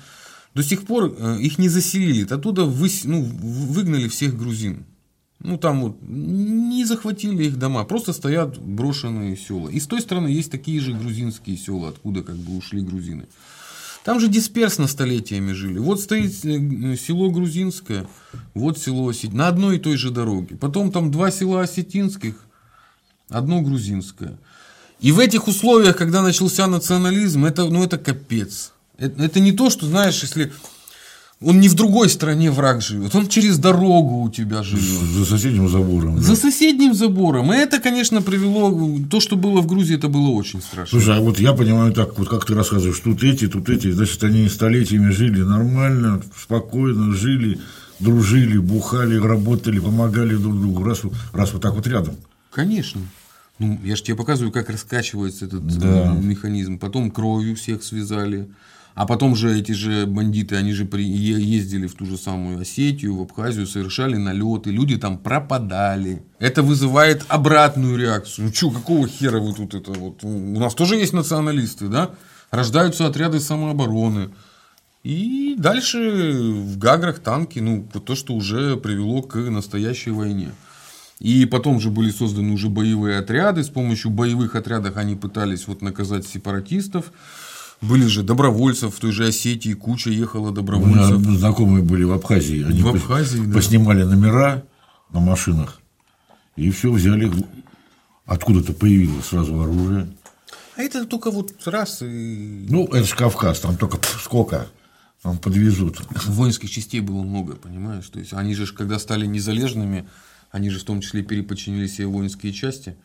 [0.57, 2.27] до сих пор э, их не заселили.
[2.33, 4.87] Оттуда выс- ну, выгнали всех грузин.
[5.39, 9.69] Ну, там вот не захватили их дома, просто стоят брошенные села.
[9.69, 13.27] И с той стороны есть такие же грузинские села, откуда как бы ушли грузины.
[14.03, 15.79] Там же дисперсно столетиями жили.
[15.79, 18.07] Вот стоит э, село грузинское,
[18.55, 20.57] вот село осетинское, на одной и той же дороге.
[20.57, 22.35] Потом там два села осетинских,
[23.29, 24.39] одно грузинское.
[25.01, 28.73] И в этих условиях, когда начался национализм, это, ну, это капец.
[28.99, 30.53] Это, это не то, что, знаешь, если
[31.43, 34.83] он не в другой стране враг живет, он через дорогу у тебя живет.
[35.11, 36.17] За соседним забором.
[36.17, 36.23] да.
[36.23, 37.53] За соседним забором.
[37.53, 38.99] И это, конечно, привело...
[39.11, 40.99] То, что было в Грузии, это было очень страшно.
[40.99, 44.25] Слушай, а вот я понимаю так, вот как ты рассказываешь, тут эти, тут эти, значит,
[44.25, 47.59] они столетиями жили нормально, спокойно жили,
[48.01, 52.17] дружили, бухали, работали, помогали друг другу, раз, вот- раз вот так вот рядом.
[52.51, 53.03] Конечно.
[53.59, 56.15] Ну, я же тебе показываю, как раскачивается этот Да.
[56.17, 56.79] э, механизм.
[56.79, 58.49] Потом кровью всех связали.
[58.97, 63.15] А потом же эти же бандиты, они же при- ездили в ту же самую Осетию,
[63.15, 66.23] в Абхазию, совершали налеты, люди там пропадали.
[66.39, 68.47] Это вызывает обратную реакцию.
[68.47, 70.25] Ну что, какого хера вы тут это вот?
[70.25, 72.13] У нас тоже есть националисты, да?
[72.51, 74.31] Рождаются отряды самообороны.
[75.05, 80.53] И дальше в Гаграх танки, ну, то, что уже привело к настоящей войне.
[81.21, 83.63] И потом же были созданы уже боевые отряды.
[83.63, 87.13] С помощью боевых отрядов они пытались вот наказать сепаратистов.
[87.83, 91.21] Были же добровольцев в той же Осетии, куча ехала У меня добровольцев.
[91.39, 92.65] знакомые были в Абхазии.
[92.65, 93.53] Они В пос- Абхазии, да.
[93.55, 94.65] поснимали номера
[95.11, 95.81] на машинах.
[96.57, 97.31] И все взяли.
[98.25, 100.09] Откуда-то появилось сразу оружие.
[100.77, 102.67] А это только вот раз и...
[102.69, 104.67] Ну, это же Кавказ, там только сколько.
[105.23, 106.01] Там подвезут.
[106.27, 108.07] Воинских частей было много, понимаешь?
[108.09, 110.09] То есть они же, когда стали незалежными,
[110.51, 112.97] они же в том числе переподчинили себе воинские части.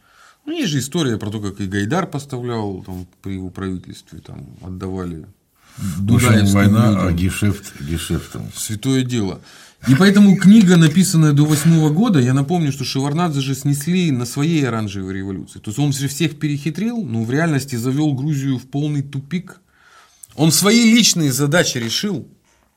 [0.46, 4.48] Ну, есть же история про то, как и Гайдар поставлял там, при его правительстве, там
[4.62, 5.26] отдавали
[6.00, 7.08] Дудаевским война, людям.
[7.08, 8.52] а гешефт гешефтом.
[8.56, 9.42] Святое дело.
[9.88, 14.68] И поэтому книга, написанная до восьмого года, я напомню, что Шеварнадзе же снесли на своей
[14.68, 15.60] оранжевой революции.
[15.60, 19.60] То есть он же всех перехитрил, но в реальности завел Грузию в полный тупик.
[20.36, 22.28] Он свои личные задачи решил.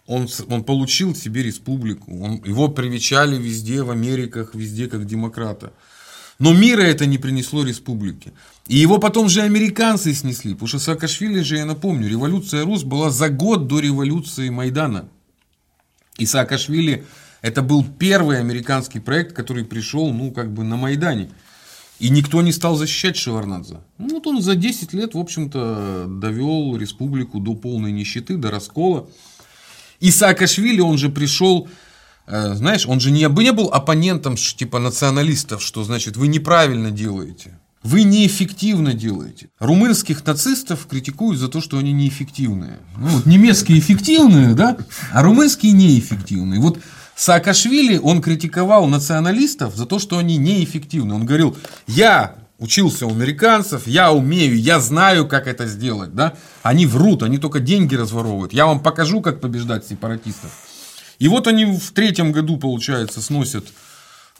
[0.06, 2.18] Он, он получил себе республику.
[2.18, 5.72] Он, его привечали везде, в Америках, везде как демократа.
[6.38, 8.32] Но мира это не принесло республике.
[8.66, 10.54] И его потом же американцы снесли.
[10.54, 15.08] Потому что Саакашвили же, я напомню, революция Рус была за год до революции Майдана.
[16.18, 17.04] И Саакашвили
[17.44, 21.30] это был первый американский проект, который пришел, ну, как бы на Майдане.
[22.00, 23.80] И никто не стал защищать Шеварнадзе.
[23.98, 29.08] Ну, вот он за 10 лет, в общем-то, довел республику до полной нищеты, до раскола.
[30.00, 31.68] И Саакашвили, он же пришел,
[32.26, 37.58] знаешь, он же не, не был оппонентом типа националистов, что значит вы неправильно делаете.
[37.82, 39.50] Вы неэффективно делаете.
[39.58, 42.78] Румынских нацистов критикуют за то, что они неэффективные.
[42.96, 44.78] Ну, вот немецкие эффективные, да,
[45.12, 46.60] а румынские неэффективные.
[46.60, 46.78] Вот
[47.14, 51.14] Саакашвили, он критиковал националистов за то, что они неэффективны.
[51.14, 51.56] Он говорил,
[51.86, 56.14] я учился у американцев, я умею, я знаю, как это сделать.
[56.14, 56.34] Да?
[56.62, 58.54] Они врут, они только деньги разворовывают.
[58.54, 60.50] Я вам покажу, как побеждать сепаратистов.
[61.18, 63.66] И вот они в третьем году, получается, сносят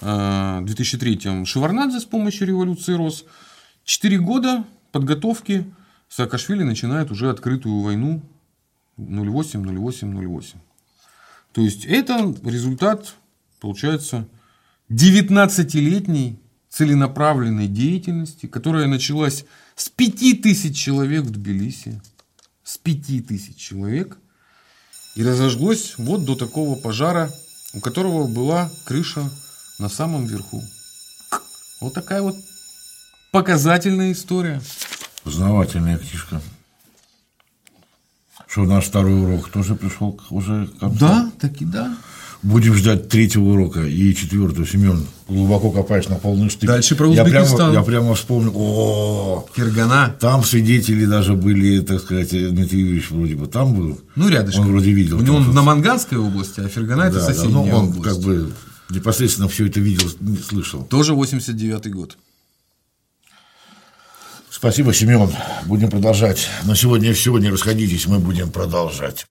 [0.01, 3.25] э, в 2003 Шеварнадзе с помощью революции Рос.
[3.85, 5.65] Четыре года подготовки
[6.09, 8.23] Саакашвили начинает уже открытую войну
[8.99, 10.57] 08-08-08.
[11.53, 13.15] То есть это результат,
[13.61, 14.27] получается,
[14.91, 19.45] 19-летней целенаправленной деятельности, которая началась
[19.77, 22.01] с 5000 человек в Тбилиси,
[22.65, 24.19] с 5000 человек,
[25.15, 27.33] и разожглось вот до такого пожара,
[27.73, 29.31] у которого была крыша
[29.79, 30.63] на самом верху.
[31.81, 32.37] Вот такая вот
[33.31, 34.61] показательная история.
[35.23, 36.41] Познавательная книжка.
[38.47, 40.99] Что наш второй урок тоже пришел уже к концу.
[40.99, 41.97] Да, таки да.
[42.45, 44.67] Будем ждать третьего урока и четвертого.
[44.67, 46.69] Семен, глубоко копаешь на полный штык.
[46.69, 47.73] Дальше про я прямо, Узбекистан.
[47.73, 48.53] я прямо вспомнил.
[48.55, 50.15] О, Фергана.
[50.21, 53.99] там свидетели даже были, так сказать, Дмитрий Юрьевич вроде бы там был.
[54.15, 54.67] Ну, рядышком.
[54.67, 55.17] Он вроде видел.
[55.21, 58.03] У него там, на Манганской области, а Фергана это да, да, соседняя ну, он область.
[58.03, 58.53] как бы
[58.91, 60.11] непосредственно все это видел,
[60.47, 60.85] слышал.
[60.85, 62.19] Тоже 89 год.
[64.51, 65.31] Спасибо, Семен.
[65.65, 66.47] Будем продолжать.
[66.65, 67.39] На сегодня все.
[67.39, 69.25] Не расходитесь, мы будем продолжать.